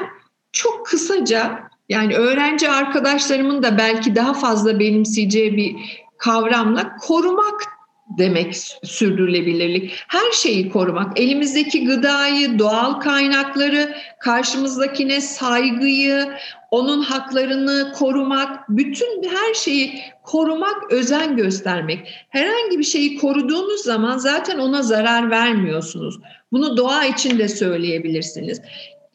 çok 0.51 0.85
kısaca 0.85 1.59
yani 1.89 2.15
öğrenci 2.15 2.69
arkadaşlarımın 2.69 3.63
da 3.63 3.77
belki 3.77 4.15
daha 4.15 4.33
fazla 4.33 4.79
benimseyeceği 4.79 5.57
bir 5.57 5.75
kavramla 6.17 6.95
korumak 6.95 7.76
demek 8.17 8.55
sürdürülebilirlik. 8.83 9.93
Her 10.07 10.31
şeyi 10.31 10.69
korumak, 10.69 11.19
elimizdeki 11.19 11.85
gıdayı, 11.85 12.59
doğal 12.59 12.93
kaynakları, 12.93 13.95
karşımızdakine 14.19 15.21
saygıyı, 15.21 16.27
onun 16.71 17.01
haklarını 17.01 17.93
korumak, 17.93 18.69
bütün 18.69 19.23
her 19.23 19.53
şeyi 19.53 20.01
korumak, 20.23 20.91
özen 20.91 21.35
göstermek. 21.35 22.07
Herhangi 22.29 22.79
bir 22.79 22.83
şeyi 22.83 23.17
koruduğunuz 23.17 23.81
zaman 23.81 24.17
zaten 24.17 24.57
ona 24.57 24.81
zarar 24.81 25.29
vermiyorsunuz. 25.29 26.19
Bunu 26.51 26.77
doğa 26.77 27.05
için 27.05 27.39
de 27.39 27.47
söyleyebilirsiniz. 27.47 28.61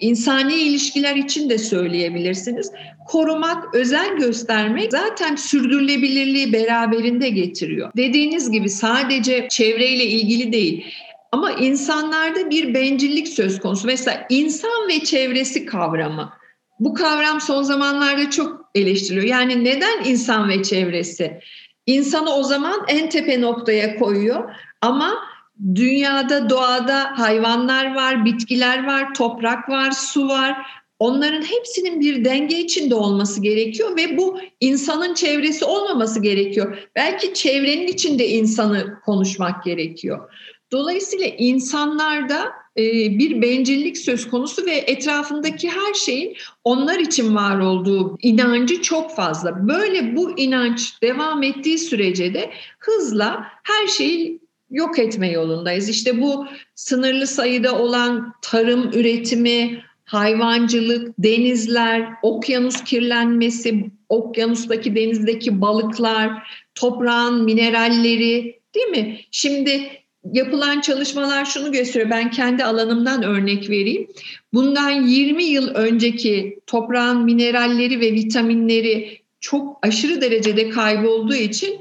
İnsani 0.02 0.54
ilişkiler 0.54 1.16
için 1.16 1.50
de 1.50 1.58
söyleyebilirsiniz. 1.58 2.72
Korumak, 3.08 3.74
özen 3.74 4.16
göstermek 4.16 4.90
zaten 4.92 5.36
sürdürülebilirliği 5.36 6.52
beraberinde 6.52 7.28
getiriyor. 7.28 7.90
Dediğiniz 7.96 8.50
gibi 8.50 8.68
sadece 8.68 9.48
çevreyle 9.50 10.04
ilgili 10.04 10.52
değil. 10.52 10.84
Ama 11.32 11.52
insanlarda 11.52 12.50
bir 12.50 12.74
bencillik 12.74 13.28
söz 13.28 13.60
konusu. 13.60 13.86
Mesela 13.86 14.26
insan 14.28 14.88
ve 14.88 15.04
çevresi 15.04 15.66
kavramı. 15.66 16.32
Bu 16.80 16.94
kavram 16.94 17.40
son 17.40 17.62
zamanlarda 17.62 18.30
çok 18.30 18.70
eleştiriliyor. 18.74 19.26
Yani 19.26 19.64
neden 19.64 20.04
insan 20.04 20.48
ve 20.48 20.62
çevresi? 20.62 21.40
İnsanı 21.86 22.34
o 22.34 22.42
zaman 22.42 22.84
en 22.88 23.10
tepe 23.10 23.40
noktaya 23.40 23.98
koyuyor 23.98 24.54
ama 24.80 25.31
dünyada 25.74 26.50
doğada 26.50 27.18
hayvanlar 27.18 27.94
var, 27.94 28.24
bitkiler 28.24 28.86
var, 28.86 29.14
toprak 29.14 29.68
var, 29.68 29.90
su 29.90 30.28
var. 30.28 30.66
Onların 30.98 31.42
hepsinin 31.42 32.00
bir 32.00 32.24
denge 32.24 32.58
içinde 32.58 32.94
olması 32.94 33.42
gerekiyor 33.42 33.96
ve 33.96 34.16
bu 34.16 34.38
insanın 34.60 35.14
çevresi 35.14 35.64
olmaması 35.64 36.22
gerekiyor. 36.22 36.78
Belki 36.96 37.34
çevrenin 37.34 37.86
içinde 37.86 38.28
insanı 38.28 39.00
konuşmak 39.04 39.64
gerekiyor. 39.64 40.32
Dolayısıyla 40.72 41.26
insanlarda 41.26 42.52
e, 42.76 42.82
bir 43.18 43.42
bencillik 43.42 43.98
söz 43.98 44.30
konusu 44.30 44.66
ve 44.66 44.74
etrafındaki 44.74 45.70
her 45.70 45.94
şeyin 45.94 46.36
onlar 46.64 46.98
için 46.98 47.34
var 47.34 47.58
olduğu 47.58 48.18
inancı 48.22 48.82
çok 48.82 49.16
fazla. 49.16 49.68
Böyle 49.68 50.16
bu 50.16 50.38
inanç 50.38 51.02
devam 51.02 51.42
ettiği 51.42 51.78
sürece 51.78 52.34
de 52.34 52.50
hızla 52.78 53.46
her 53.62 53.86
şeyi 53.86 54.41
yok 54.72 54.98
etme 54.98 55.30
yolundayız. 55.30 55.88
İşte 55.88 56.20
bu 56.20 56.46
sınırlı 56.74 57.26
sayıda 57.26 57.78
olan 57.78 58.32
tarım 58.42 58.90
üretimi, 58.92 59.82
hayvancılık, 60.04 61.14
denizler, 61.18 62.08
okyanus 62.22 62.84
kirlenmesi, 62.84 63.90
okyanustaki 64.08 64.96
denizdeki 64.96 65.60
balıklar, 65.60 66.30
toprağın 66.74 67.44
mineralleri 67.44 68.60
değil 68.74 68.86
mi? 68.86 69.20
Şimdi 69.30 69.90
yapılan 70.32 70.80
çalışmalar 70.80 71.44
şunu 71.44 71.72
gösteriyor. 71.72 72.10
Ben 72.10 72.30
kendi 72.30 72.64
alanımdan 72.64 73.22
örnek 73.22 73.70
vereyim. 73.70 74.06
Bundan 74.52 74.90
20 74.90 75.44
yıl 75.44 75.68
önceki 75.68 76.58
toprağın 76.66 77.24
mineralleri 77.24 78.00
ve 78.00 78.12
vitaminleri 78.12 79.18
çok 79.40 79.78
aşırı 79.82 80.20
derecede 80.20 80.70
kaybolduğu 80.70 81.34
için 81.34 81.80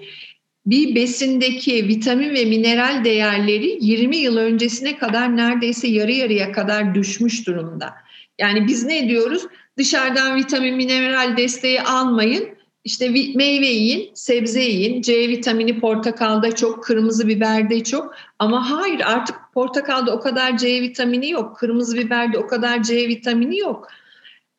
bir 0.65 0.95
besindeki 0.95 1.87
vitamin 1.87 2.29
ve 2.29 2.45
mineral 2.45 3.03
değerleri 3.03 3.77
20 3.81 4.17
yıl 4.17 4.37
öncesine 4.37 4.97
kadar 4.97 5.37
neredeyse 5.37 5.87
yarı 5.87 6.11
yarıya 6.11 6.51
kadar 6.51 6.95
düşmüş 6.95 7.47
durumda. 7.47 7.93
Yani 8.39 8.67
biz 8.67 8.85
ne 8.85 9.09
diyoruz? 9.09 9.45
Dışarıdan 9.77 10.35
vitamin 10.35 10.75
mineral 10.75 11.37
desteği 11.37 11.81
almayın. 11.81 12.47
İşte 12.83 13.09
meyve 13.35 13.65
yiyin, 13.65 14.11
sebze 14.13 14.61
yiyin. 14.61 15.01
C 15.01 15.29
vitamini 15.29 15.79
portakalda 15.79 16.55
çok, 16.55 16.83
kırmızı 16.83 17.27
biberde 17.27 17.83
çok. 17.83 18.15
Ama 18.39 18.71
hayır 18.71 19.01
artık 19.05 19.35
portakalda 19.53 20.15
o 20.15 20.19
kadar 20.19 20.57
C 20.57 20.81
vitamini 20.81 21.29
yok. 21.29 21.57
Kırmızı 21.57 21.97
biberde 21.97 22.37
o 22.37 22.47
kadar 22.47 22.83
C 22.83 23.07
vitamini 23.07 23.57
yok. 23.57 23.87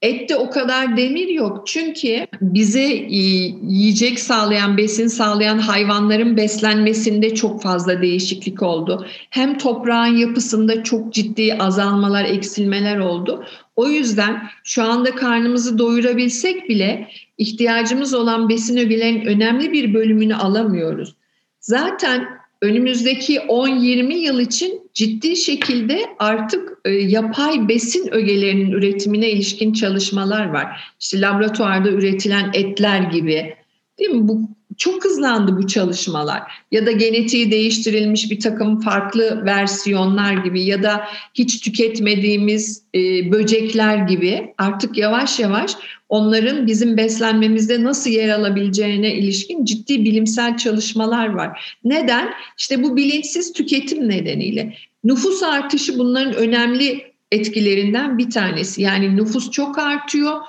Ette 0.03 0.37
o 0.37 0.51
kadar 0.51 0.97
demir 0.97 1.29
yok. 1.29 1.67
Çünkü 1.67 2.27
bize 2.41 3.07
yiyecek 3.09 4.21
sağlayan, 4.21 4.77
besin 4.77 5.09
sağlayan 5.09 5.59
hayvanların 5.59 6.37
beslenmesinde 6.37 7.35
çok 7.35 7.62
fazla 7.62 8.03
değişiklik 8.03 8.62
oldu. 8.62 9.07
Hem 9.31 9.59
toprağın 9.59 10.17
yapısında 10.17 10.83
çok 10.83 11.12
ciddi 11.12 11.55
azalmalar, 11.55 12.25
eksilmeler 12.25 12.99
oldu. 12.99 13.45
O 13.77 13.88
yüzden 13.88 14.43
şu 14.65 14.83
anda 14.83 15.15
karnımızı 15.15 15.79
doyurabilsek 15.79 16.69
bile 16.69 17.09
ihtiyacımız 17.38 18.15
olan 18.15 18.49
besin 18.49 18.77
ögelerinin 18.77 19.27
önemli 19.27 19.73
bir 19.73 19.95
bölümünü 19.95 20.35
alamıyoruz. 20.35 21.15
Zaten 21.61 22.29
önümüzdeki 22.62 23.37
10-20 23.37 24.12
yıl 24.12 24.40
için 24.40 24.90
ciddi 24.94 25.37
şekilde 25.37 26.01
artık 26.18 26.79
e, 26.85 26.90
yapay 26.90 27.68
besin 27.68 28.14
ögelerinin 28.14 28.70
üretimine 28.70 29.31
ilişkin 29.31 29.72
çalışmalar 29.72 30.46
var. 30.46 30.94
İşte 31.01 31.20
laboratuvarda 31.20 31.88
üretilen 31.88 32.51
etler 32.55 33.01
gibi 33.01 33.55
değil 33.98 34.11
mi? 34.11 34.29
Bu 34.29 34.40
çok 34.79 35.05
hızlandı 35.05 35.57
bu 35.57 35.67
çalışmalar. 35.67 36.43
Ya 36.71 36.87
da 36.87 36.93
genetiği 36.93 37.51
değiştirilmiş 37.51 38.31
bir 38.31 38.41
takım 38.41 38.81
farklı 38.81 39.45
versiyonlar 39.45 40.33
gibi 40.33 40.65
ya 40.65 40.83
da 40.83 41.05
hiç 41.35 41.61
tüketmediğimiz 41.61 42.83
e, 42.95 42.99
böcekler 43.33 43.97
gibi 43.97 44.55
artık 44.59 44.97
yavaş 44.97 45.41
yavaş 45.41 45.77
onların 46.09 46.67
bizim 46.67 46.97
beslenmemizde 46.97 47.85
nasıl 47.85 48.11
yer 48.11 48.29
alabileceğine 48.29 49.15
ilişkin 49.15 49.65
ciddi 49.65 50.05
bilimsel 50.05 50.57
çalışmalar 50.57 51.27
var. 51.27 51.77
Neden? 51.85 52.29
İşte 52.59 52.83
bu 52.83 52.97
bilinçsiz 52.97 53.53
tüketim 53.53 54.09
nedeniyle. 54.09 54.75
Nüfus 55.05 55.43
artışı 55.43 55.99
bunların 55.99 56.35
önemli 56.35 57.13
etkilerinden 57.33 58.19
bir 58.19 58.31
tanesi. 58.31 58.83
Yani 58.83 59.17
nüfus 59.17 59.51
çok 59.51 59.79
artıyor. 59.79 60.41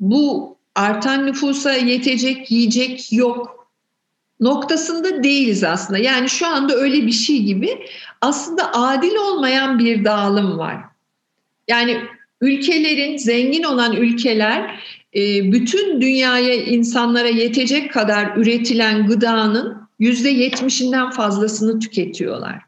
Bu 0.00 0.56
artan 0.74 1.26
nüfusa 1.26 1.72
yetecek 1.72 2.50
yiyecek 2.50 3.12
yok 3.12 3.53
noktasında 4.44 5.22
değiliz 5.22 5.64
aslında. 5.64 5.98
Yani 5.98 6.28
şu 6.28 6.46
anda 6.46 6.74
öyle 6.74 7.06
bir 7.06 7.12
şey 7.12 7.42
gibi 7.42 7.86
aslında 8.20 8.72
adil 8.72 9.14
olmayan 9.14 9.78
bir 9.78 10.04
dağılım 10.04 10.58
var. 10.58 10.76
Yani 11.68 12.00
ülkelerin 12.40 13.16
zengin 13.16 13.62
olan 13.62 13.96
ülkeler 13.96 14.80
e, 15.14 15.52
bütün 15.52 16.00
dünyaya 16.00 16.54
insanlara 16.54 17.28
yetecek 17.28 17.92
kadar 17.92 18.36
üretilen 18.36 19.06
gıdanın 19.06 19.88
yüzde 19.98 20.28
yetmişinden 20.28 21.10
fazlasını 21.10 21.80
tüketiyorlar. 21.80 22.62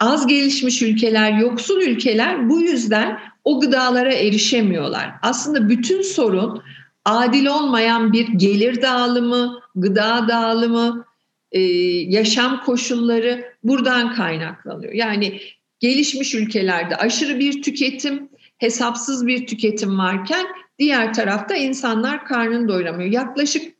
az 0.00 0.26
gelişmiş 0.26 0.82
ülkeler, 0.82 1.32
yoksul 1.32 1.80
ülkeler 1.80 2.48
bu 2.50 2.60
yüzden 2.60 3.18
o 3.44 3.60
gıdalara 3.60 4.12
erişemiyorlar. 4.12 5.10
Aslında 5.22 5.68
bütün 5.68 6.02
sorun 6.02 6.62
adil 7.04 7.46
olmayan 7.46 8.12
bir 8.12 8.28
gelir 8.28 8.82
dağılımı, 8.82 9.60
gıda 9.74 10.28
dağılımı, 10.28 11.04
e, 11.52 11.60
yaşam 12.08 12.60
koşulları 12.64 13.44
buradan 13.64 14.14
kaynaklanıyor. 14.14 14.92
Yani 14.92 15.40
gelişmiş 15.80 16.34
ülkelerde 16.34 16.96
aşırı 16.96 17.38
bir 17.38 17.62
tüketim, 17.62 18.28
hesapsız 18.58 19.26
bir 19.26 19.46
tüketim 19.46 19.98
varken 19.98 20.46
diğer 20.78 21.14
tarafta 21.14 21.56
insanlar 21.56 22.24
karnını 22.24 22.68
doyuramıyor. 22.68 23.10
Yaklaşık 23.10 23.74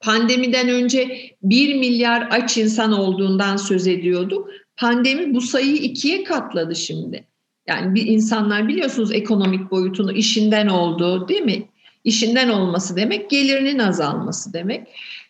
pandemiden 0.00 0.68
önce 0.68 1.30
1 1.42 1.74
milyar 1.74 2.28
aç 2.30 2.58
insan 2.58 2.92
olduğundan 2.92 3.56
söz 3.56 3.86
ediyorduk. 3.86 4.48
Pandemi 4.76 5.34
bu 5.34 5.40
sayıyı 5.40 5.76
ikiye 5.76 6.24
katladı 6.24 6.76
şimdi. 6.76 7.24
Yani 7.68 7.94
bir 7.94 8.06
insanlar 8.06 8.68
biliyorsunuz 8.68 9.12
ekonomik 9.12 9.70
boyutunu 9.70 10.12
işinden 10.12 10.66
olduğu 10.66 11.28
değil 11.28 11.42
mi? 11.42 11.68
İşinden 12.04 12.48
olması 12.48 12.96
demek 12.96 13.30
gelirinin 13.30 13.78
azalması 13.78 14.52
demek. 14.52 14.88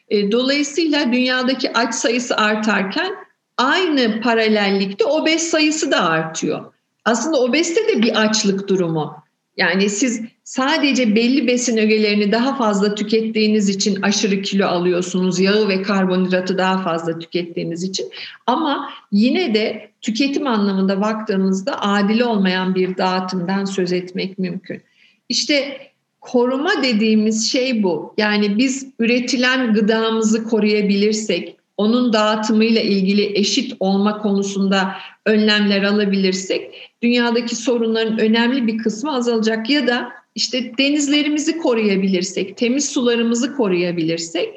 E, 0.09 0.33
dolayısıyla 0.33 1.12
dünyadaki 1.12 1.72
aç 1.72 1.94
sayısı 1.94 2.37
artarken 2.37 3.12
aynı 3.56 4.20
paralellikte 4.20 5.04
obez 5.04 5.50
sayısı 5.50 5.90
da 5.90 6.09
artıyor. 6.09 6.72
Aslında 7.04 7.40
obezite 7.40 7.88
de 7.88 8.02
bir 8.02 8.22
açlık 8.22 8.68
durumu. 8.68 9.16
Yani 9.56 9.90
siz 9.90 10.22
sadece 10.44 11.14
belli 11.14 11.46
besin 11.46 11.76
ögelerini 11.76 12.33
daha 12.33 12.56
fazla 12.56 12.94
tükettiğiniz 12.94 13.68
için 13.68 14.02
aşırı 14.02 14.42
kilo 14.42 14.66
alıyorsunuz. 14.66 15.40
Yağı 15.40 15.68
ve 15.68 15.83
karbonhidratı 15.83 16.59
daha 16.59 16.83
fazla 16.83 17.18
tükettiğiniz 17.18 17.83
için. 17.83 18.11
Ama 18.46 18.90
yine 19.12 19.54
de 19.54 19.90
tüketim 20.00 20.46
anlamında 20.46 21.00
baktığınızda 21.00 21.80
adil 21.80 22.20
olmayan 22.20 22.74
bir 22.74 22.96
dağıtımdan 22.96 23.64
söz 23.64 23.92
etmek 23.92 24.38
mümkün. 24.38 24.83
İşte 25.28 25.78
koruma 26.20 26.83
dediğimiz 26.83 27.52
şey 27.52 27.83
bu. 27.83 28.14
Yani 28.18 28.59
biz 28.59 28.87
üretilen 28.98 29.74
gıdamızı 29.74 30.44
koruyabilirsek, 30.44 31.56
onun 31.76 32.12
dağıtımıyla 32.12 32.80
ilgili 32.80 33.38
eşit 33.38 33.76
olma 33.80 34.18
konusunda 34.18 34.92
önlemler 35.26 35.83
alabilirsek 35.83 36.90
dünyadaki 37.02 37.56
sorunların 37.56 38.18
önemli 38.18 38.66
bir 38.66 38.78
kısmı 38.78 39.14
azalacak 39.14 39.70
ya 39.70 39.87
da 39.87 40.09
işte 40.35 40.78
denizlerimizi 40.78 41.59
koruyabilirsek, 41.59 42.56
temiz 42.56 42.88
sularımızı 42.88 43.56
koruyabilirsek 43.56 44.48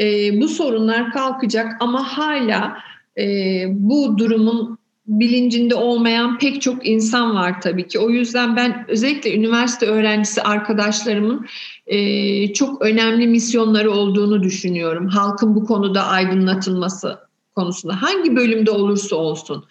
e, 0.00 0.40
bu 0.40 0.48
sorunlar 0.48 1.12
kalkacak 1.12 1.76
ama 1.80 2.18
hala 2.18 2.78
e, 3.18 3.24
bu 3.70 4.18
durumun 4.18 4.78
bilincinde 5.06 5.74
olmayan 5.74 6.38
pek 6.38 6.62
çok 6.62 6.86
insan 6.86 7.34
var 7.34 7.60
tabii 7.60 7.88
ki. 7.88 7.98
O 7.98 8.10
yüzden 8.10 8.56
ben 8.56 8.84
özellikle 8.88 9.34
üniversite 9.34 9.86
öğrencisi 9.86 10.42
arkadaşlarımın 10.42 11.46
e, 11.86 12.52
çok 12.52 12.82
önemli 12.82 13.26
misyonları 13.26 13.90
olduğunu 13.90 14.42
düşünüyorum. 14.42 15.08
Halkın 15.08 15.54
bu 15.54 15.64
konuda 15.64 16.06
aydınlatılması 16.06 17.18
konusunda 17.56 18.02
hangi 18.02 18.36
bölümde 18.36 18.70
olursa 18.70 19.16
olsun. 19.16 19.64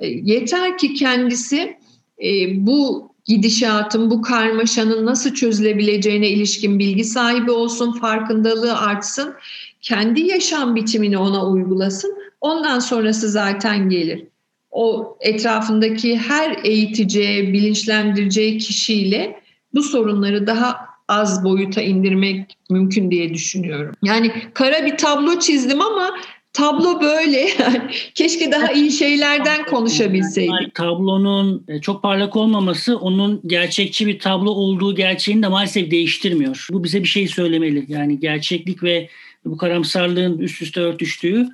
E, 0.00 0.06
yeter 0.06 0.78
ki 0.78 0.94
kendisi 0.94 1.76
e, 2.24 2.66
bu 2.66 3.10
gidişatın, 3.24 4.10
bu 4.10 4.22
karmaşanın 4.22 5.06
nasıl 5.06 5.34
çözülebileceğine 5.34 6.28
ilişkin 6.28 6.78
bilgi 6.78 7.04
sahibi 7.04 7.50
olsun, 7.50 7.92
farkındalığı 7.92 8.78
artsın, 8.78 9.34
kendi 9.80 10.20
yaşam 10.20 10.76
biçimini 10.76 11.18
ona 11.18 11.46
uygulasın. 11.50 12.16
Ondan 12.40 12.78
sonrası 12.78 13.28
zaten 13.28 13.88
gelir 13.88 14.24
o 14.76 15.16
etrafındaki 15.20 16.18
her 16.18 16.56
eğiteceği, 16.64 17.52
bilinçlendireceği 17.52 18.58
kişiyle 18.58 19.40
bu 19.74 19.82
sorunları 19.82 20.46
daha 20.46 20.76
az 21.08 21.44
boyuta 21.44 21.82
indirmek 21.82 22.56
mümkün 22.70 23.10
diye 23.10 23.34
düşünüyorum. 23.34 23.94
Yani 24.02 24.32
kara 24.54 24.86
bir 24.86 24.96
tablo 24.96 25.38
çizdim 25.38 25.80
ama 25.82 26.10
tablo 26.52 27.00
böyle. 27.00 27.48
Keşke 28.14 28.52
daha 28.52 28.72
iyi 28.72 28.92
şeylerden 28.92 29.64
konuşabilseydik. 29.66 30.74
Tablonun 30.74 31.64
e, 31.68 31.80
çok 31.80 32.02
parlak 32.02 32.36
olmaması 32.36 32.98
onun 32.98 33.40
gerçekçi 33.46 34.06
bir 34.06 34.18
tablo 34.18 34.50
olduğu 34.50 34.94
gerçeğini 34.94 35.42
de 35.42 35.48
maalesef 35.48 35.90
değiştirmiyor. 35.90 36.66
Bu 36.70 36.84
bize 36.84 37.02
bir 37.02 37.08
şey 37.08 37.28
söylemeli. 37.28 37.84
Yani 37.88 38.20
gerçeklik 38.20 38.82
ve 38.82 39.08
bu 39.44 39.56
karamsarlığın 39.56 40.38
üst 40.38 40.62
üste 40.62 40.80
örtüştüğü 40.80 41.48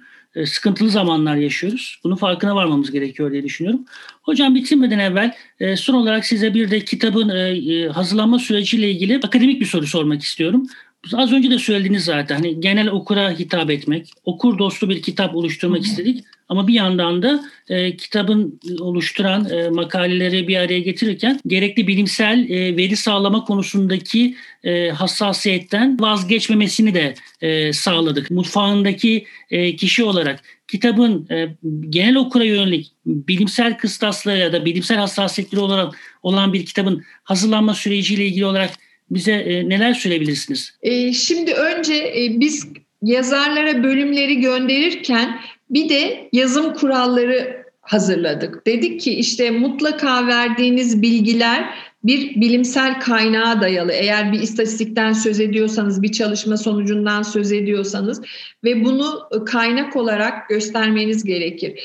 sıkıntılı 0.47 0.91
zamanlar 0.91 1.37
yaşıyoruz. 1.37 2.01
Bunun 2.05 2.17
farkına 2.17 2.55
varmamız 2.57 2.91
gerekiyor 2.91 3.33
diye 3.33 3.45
düşünüyorum. 3.45 3.85
Hocam 4.23 4.55
bitirmeden 4.55 4.99
evvel 4.99 5.35
e, 5.61 5.77
son 5.77 5.95
olarak 5.95 6.27
size 6.27 6.55
bir 6.55 6.71
de 6.71 6.81
kitabın 6.81 7.29
e, 7.29 7.89
hazırlanma 7.89 8.39
süreciyle 8.39 8.91
ilgili 8.91 9.17
akademik 9.17 9.61
bir 9.61 9.67
soru 9.67 9.87
sormak 9.87 10.23
istiyorum. 10.23 10.67
Az 11.13 11.33
önce 11.33 11.51
de 11.51 11.59
söylediniz 11.59 12.05
zaten 12.05 12.35
hani 12.35 12.61
genel 12.61 12.89
okura 12.89 13.31
hitap 13.31 13.71
etmek, 13.71 14.11
okur 14.25 14.59
dostu 14.59 14.89
bir 14.89 15.03
kitap 15.03 15.37
oluşturmak 15.37 15.83
istedik. 15.83 16.25
Ama 16.49 16.69
bir 16.69 16.75
yandan 16.75 17.23
da 17.23 17.45
e, 17.69 17.97
kitabın 17.97 18.61
oluşturan 18.81 19.51
e, 19.51 19.69
makaleleri 19.69 20.49
bir 20.49 20.57
araya 20.57 20.81
getirirken 20.81 21.41
gerekli 21.47 21.87
bilimsel 21.87 22.51
e, 22.51 22.77
veri 22.77 22.97
sağlama 22.97 23.45
konusundaki 23.45 24.37
e, 24.65 24.91
hassasiyetten 24.91 26.01
vazgeçmemesini 26.01 26.95
de 26.95 27.15
e, 27.41 27.73
sağladık. 27.73 28.31
Mutfağındaki 28.31 29.27
e, 29.51 29.77
kişi 29.77 30.05
olarak 30.05 30.41
kitabın 30.69 31.27
e, 31.31 31.57
genel 31.91 32.17
okura 32.17 32.45
yönelik 32.45 32.93
bilimsel 33.07 33.79
kıstasları 33.79 34.39
ya 34.39 34.53
da 34.53 34.65
bilimsel 34.65 34.97
hassasiyetleri 34.97 35.61
olarak 35.61 35.95
olan 36.23 36.53
bir 36.53 36.67
kitabın 36.67 37.05
hazırlanma 37.25 37.75
süreciyle 37.75 38.27
ilgili 38.27 38.47
olarak 38.47 38.71
bize 39.15 39.33
e, 39.33 39.69
neler 39.69 39.95
söyleyebilirsiniz? 39.95 40.75
E, 40.83 41.13
şimdi 41.13 41.53
önce 41.53 41.95
e, 41.95 42.41
biz 42.41 42.67
yazarlara 43.03 43.83
bölümleri 43.83 44.41
gönderirken 44.41 45.41
bir 45.71 45.89
de 45.89 46.29
yazım 46.33 46.75
kuralları 46.75 47.63
hazırladık. 47.81 48.67
Dedik 48.67 49.01
ki 49.01 49.15
işte 49.15 49.51
mutlaka 49.51 50.27
verdiğiniz 50.27 51.03
bilgiler 51.03 51.75
bir 52.05 52.41
bilimsel 52.41 53.01
kaynağa 53.01 53.61
dayalı. 53.61 53.93
Eğer 53.93 54.33
bir 54.33 54.41
istatistikten 54.41 55.13
söz 55.13 55.41
ediyorsanız, 55.41 56.03
bir 56.03 56.13
çalışma 56.13 56.57
sonucundan 56.57 57.23
söz 57.23 57.53
ediyorsanız 57.53 58.23
ve 58.65 58.85
bunu 58.85 59.29
kaynak 59.47 59.97
olarak 59.97 60.49
göstermeniz 60.49 61.25
gerekir. 61.25 61.81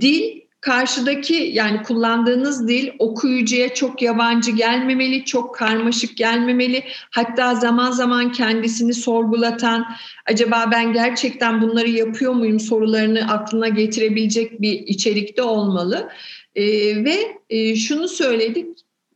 Dil 0.00 0.41
karşıdaki 0.62 1.34
yani 1.34 1.82
kullandığınız 1.82 2.68
dil 2.68 2.90
okuyucuya 2.98 3.74
çok 3.74 4.02
yabancı 4.02 4.50
gelmemeli, 4.50 5.24
çok 5.24 5.54
karmaşık 5.54 6.16
gelmemeli. 6.16 6.84
Hatta 7.10 7.54
zaman 7.54 7.90
zaman 7.90 8.32
kendisini 8.32 8.94
sorgulatan, 8.94 9.84
acaba 10.26 10.68
ben 10.72 10.92
gerçekten 10.92 11.62
bunları 11.62 11.88
yapıyor 11.88 12.32
muyum 12.32 12.60
sorularını 12.60 13.32
aklına 13.32 13.68
getirebilecek 13.68 14.60
bir 14.60 14.72
içerikte 14.72 15.42
olmalı. 15.42 16.08
ee, 16.54 16.64
ve 17.04 17.16
e, 17.50 17.76
şunu 17.76 18.08
söyledik, 18.08 18.66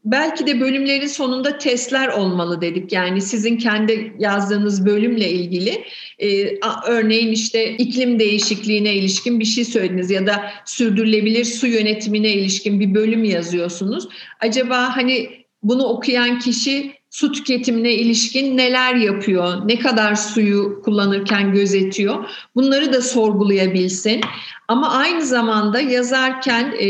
belki 0.06 0.46
de 0.46 0.60
bölümlerin 0.60 1.06
sonunda 1.06 1.58
testler 1.58 2.08
olmalı 2.08 2.60
dedik. 2.60 2.92
Yani 2.92 3.20
sizin 3.20 3.56
kendi 3.56 4.12
yazdığınız 4.18 4.86
bölümle 4.86 5.30
ilgili 5.30 5.84
e, 6.18 6.58
örneğin 6.86 7.32
işte 7.32 7.76
iklim 7.76 8.18
değişikliğine 8.18 8.94
ilişkin 8.94 9.40
bir 9.40 9.44
şey 9.44 9.64
söylediniz 9.64 10.10
ya 10.10 10.26
da 10.26 10.50
sürdürülebilir 10.66 11.44
su 11.44 11.66
yönetimine 11.66 12.32
ilişkin 12.32 12.80
bir 12.80 12.94
bölüm 12.94 13.24
yazıyorsunuz. 13.24 14.08
Acaba 14.40 14.96
hani 14.96 15.28
bunu 15.62 15.84
okuyan 15.84 16.38
kişi 16.38 16.92
su 17.10 17.32
tüketimine 17.32 17.92
ilişkin 17.92 18.56
neler 18.56 18.94
yapıyor, 18.94 19.68
ne 19.68 19.78
kadar 19.78 20.14
suyu 20.14 20.82
kullanırken 20.84 21.52
gözetiyor 21.52 22.30
bunları 22.54 22.92
da 22.92 23.02
sorgulayabilsin. 23.02 24.20
Ama 24.68 24.90
aynı 24.90 25.26
zamanda 25.26 25.80
yazarken 25.80 26.74
e, 26.78 26.86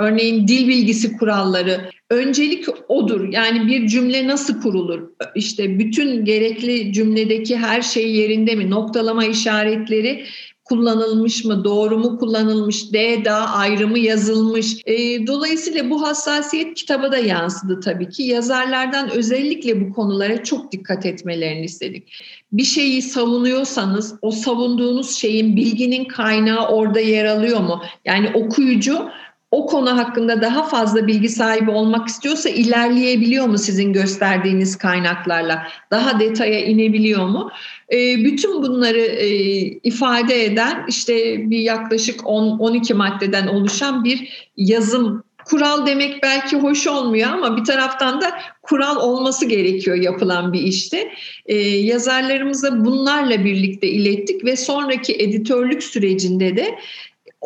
örneğin 0.00 0.48
dil 0.48 0.68
bilgisi 0.68 1.16
kuralları 1.16 1.90
öncelik 2.10 2.66
odur. 2.88 3.28
Yani 3.32 3.66
bir 3.66 3.86
cümle 3.88 4.26
nasıl 4.26 4.60
kurulur? 4.62 5.10
İşte 5.34 5.78
bütün 5.78 6.24
gerekli 6.24 6.92
cümledeki 6.92 7.56
her 7.56 7.82
şey 7.82 8.14
yerinde 8.16 8.54
mi? 8.54 8.70
Noktalama 8.70 9.24
işaretleri 9.24 10.24
kullanılmış 10.66 11.44
mı, 11.44 11.64
doğru 11.64 11.98
mu 11.98 12.18
kullanılmış, 12.18 12.92
D, 12.92 13.24
da 13.24 13.34
ayrımı 13.50 13.98
yazılmış. 13.98 14.76
E, 14.86 15.26
dolayısıyla 15.26 15.90
bu 15.90 16.02
hassasiyet 16.02 16.74
kitaba 16.74 17.12
da 17.12 17.18
yansıdı 17.18 17.80
tabii 17.80 18.08
ki. 18.08 18.22
Yazarlardan 18.22 19.10
özellikle 19.10 19.80
bu 19.80 19.94
konulara 19.94 20.44
çok 20.44 20.72
dikkat 20.72 21.06
etmelerini 21.06 21.64
istedik. 21.64 22.22
Bir 22.52 22.64
şeyi 22.64 23.02
savunuyorsanız 23.02 24.14
o 24.22 24.30
savunduğunuz 24.30 25.16
şeyin 25.16 25.56
bilginin 25.56 26.04
kaynağı 26.04 26.68
orada 26.68 27.00
yer 27.00 27.24
alıyor 27.24 27.60
mu? 27.60 27.82
Yani 28.04 28.30
okuyucu 28.34 29.08
o 29.56 29.66
konu 29.66 29.98
hakkında 29.98 30.42
daha 30.42 30.62
fazla 30.62 31.06
bilgi 31.06 31.28
sahibi 31.28 31.70
olmak 31.70 32.08
istiyorsa 32.08 32.48
ilerleyebiliyor 32.48 33.46
mu 33.46 33.58
sizin 33.58 33.92
gösterdiğiniz 33.92 34.78
kaynaklarla? 34.78 35.66
Daha 35.90 36.20
detaya 36.20 36.60
inebiliyor 36.60 37.26
mu? 37.26 37.50
E, 37.92 38.24
bütün 38.24 38.62
bunları 38.62 38.98
e, 38.98 39.28
ifade 39.60 40.44
eden 40.44 40.84
işte 40.88 41.14
bir 41.50 41.58
yaklaşık 41.58 42.20
10-12 42.20 42.94
maddeden 42.94 43.46
oluşan 43.46 44.04
bir 44.04 44.48
yazım 44.56 45.24
kural 45.46 45.86
demek 45.86 46.22
belki 46.22 46.56
hoş 46.56 46.86
olmuyor 46.86 47.30
ama 47.30 47.56
bir 47.56 47.64
taraftan 47.64 48.20
da 48.20 48.38
kural 48.62 48.96
olması 48.96 49.46
gerekiyor 49.46 49.96
yapılan 49.96 50.52
bir 50.52 50.60
işte. 50.60 51.12
Ee, 51.46 51.56
yazarlarımıza 51.64 52.84
bunlarla 52.84 53.44
birlikte 53.44 53.88
ilettik 53.88 54.44
ve 54.44 54.56
sonraki 54.56 55.14
editörlük 55.14 55.82
sürecinde 55.82 56.56
de 56.56 56.78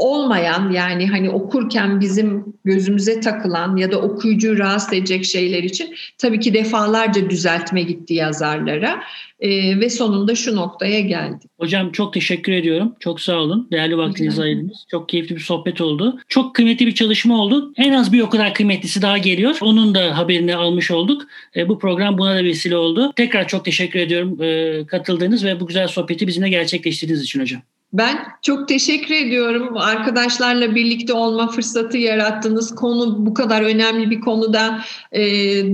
olmayan 0.01 0.71
yani 0.71 1.07
hani 1.07 1.31
okurken 1.31 2.01
bizim 2.01 2.45
gözümüze 2.65 3.21
takılan 3.21 3.77
ya 3.77 3.93
da 3.93 4.01
okuyucu 4.01 4.59
rahatsız 4.59 4.93
edecek 4.93 5.25
şeyler 5.25 5.63
için 5.63 5.95
tabii 6.19 6.41
ki 6.41 6.55
defalarca 6.55 7.31
düzeltme 7.31 7.83
gitti 7.83 8.15
yazarlara 8.15 9.03
e, 9.41 9.81
ve 9.81 9.91
sonunda 9.91 10.35
şu 10.35 10.57
noktaya 10.57 11.01
geldi. 11.01 11.45
Hocam 11.59 11.93
çok 11.93 12.15
teşekkür 12.15 12.53
ediyorum. 12.53 12.95
Çok 13.01 13.21
sağ 13.21 13.37
olun. 13.37 13.69
Değerli 13.73 13.99
vaktinizi 13.99 14.43
ayırdınız. 14.43 14.87
Çok 14.91 15.09
keyifli 15.09 15.37
bir 15.37 15.41
sohbet 15.41 15.81
oldu. 15.81 16.19
Çok 16.29 16.55
kıymetli 16.55 16.87
bir 16.87 16.95
çalışma 16.95 17.43
oldu. 17.43 17.73
En 17.77 17.93
az 17.93 18.13
bir 18.13 18.21
o 18.21 18.31
kadar 18.31 18.55
kıymetlisi 18.55 19.03
daha 19.03 19.19
geliyor. 19.19 19.59
Onun 19.61 19.95
da 19.95 20.19
haberini 20.19 20.57
almış 20.57 20.91
olduk. 20.91 21.23
E, 21.57 21.69
bu 21.69 21.79
program 21.79 22.19
buna 22.19 22.37
da 22.37 22.45
vesile 22.45 22.77
oldu. 22.77 23.13
Tekrar 23.17 23.49
çok 23.49 23.65
teşekkür 23.65 24.01
ediyorum 24.01 24.43
e, 24.43 24.87
katıldığınız 24.87 25.45
ve 25.45 25.61
bu 25.61 25.67
güzel 25.67 25.89
sohbeti 25.89 26.27
bizimle 26.27 26.49
gerçekleştirdiğiniz 26.49 27.25
için 27.25 27.41
hocam. 27.41 27.63
Ben 27.93 28.19
çok 28.43 28.69
teşekkür 28.69 29.15
ediyorum. 29.15 29.77
Arkadaşlarla 29.77 30.75
birlikte 30.75 31.13
olma 31.13 31.51
fırsatı 31.51 31.99
yarattınız. 31.99 32.75
Konu 32.75 33.27
bu 33.27 33.35
kadar 33.35 33.63
önemli 33.63 34.11
bir 34.11 34.21
konuda 34.21 34.81
e, 35.13 35.25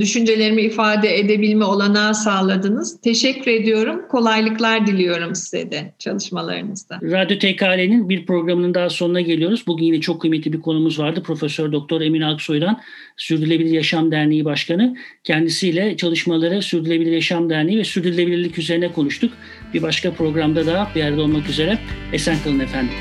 düşüncelerimi 0.01 0.63
ifade 0.63 1.19
edebilme 1.19 1.65
olanağı 1.65 2.15
sağladınız. 2.15 3.01
Teşekkür 3.01 3.51
ediyorum. 3.51 4.03
Kolaylıklar 4.09 4.87
diliyorum 4.87 5.35
size 5.35 5.71
de 5.71 5.95
çalışmalarınızda. 5.99 6.99
Radyo 7.03 7.39
TKL'nin 7.39 8.09
bir 8.09 8.27
programının 8.27 8.75
daha 8.75 8.91
sonuna 8.91 9.21
geliyoruz. 9.21 9.65
Bugün 9.67 9.85
yine 9.85 10.01
çok 10.01 10.21
kıymetli 10.21 10.53
bir 10.53 10.61
konumuz 10.61 10.99
vardı. 10.99 11.23
Profesör 11.23 11.73
Doktor 11.73 12.01
Emin 12.01 12.21
Aksoy'dan 12.21 12.81
Sürdürülebilir 13.17 13.71
Yaşam 13.71 14.11
Derneği 14.11 14.45
Başkanı. 14.45 14.97
Kendisiyle 15.25 15.97
çalışmaları 15.97 16.63
Sürdürülebilir 16.63 17.13
Yaşam 17.13 17.51
Derneği 17.51 17.79
ve 17.79 17.85
sürdürülebilirlik 17.85 18.59
üzerine 18.59 18.93
konuştuk. 18.93 19.33
Bir 19.77 19.83
başka 19.83 20.12
programda 20.12 20.67
daha 20.67 20.95
bir 20.95 21.01
yerde 21.01 21.21
olmak 21.21 21.49
üzere. 21.49 21.79
Esen 22.12 22.37
kalın 22.45 22.61
efendim. 22.61 22.95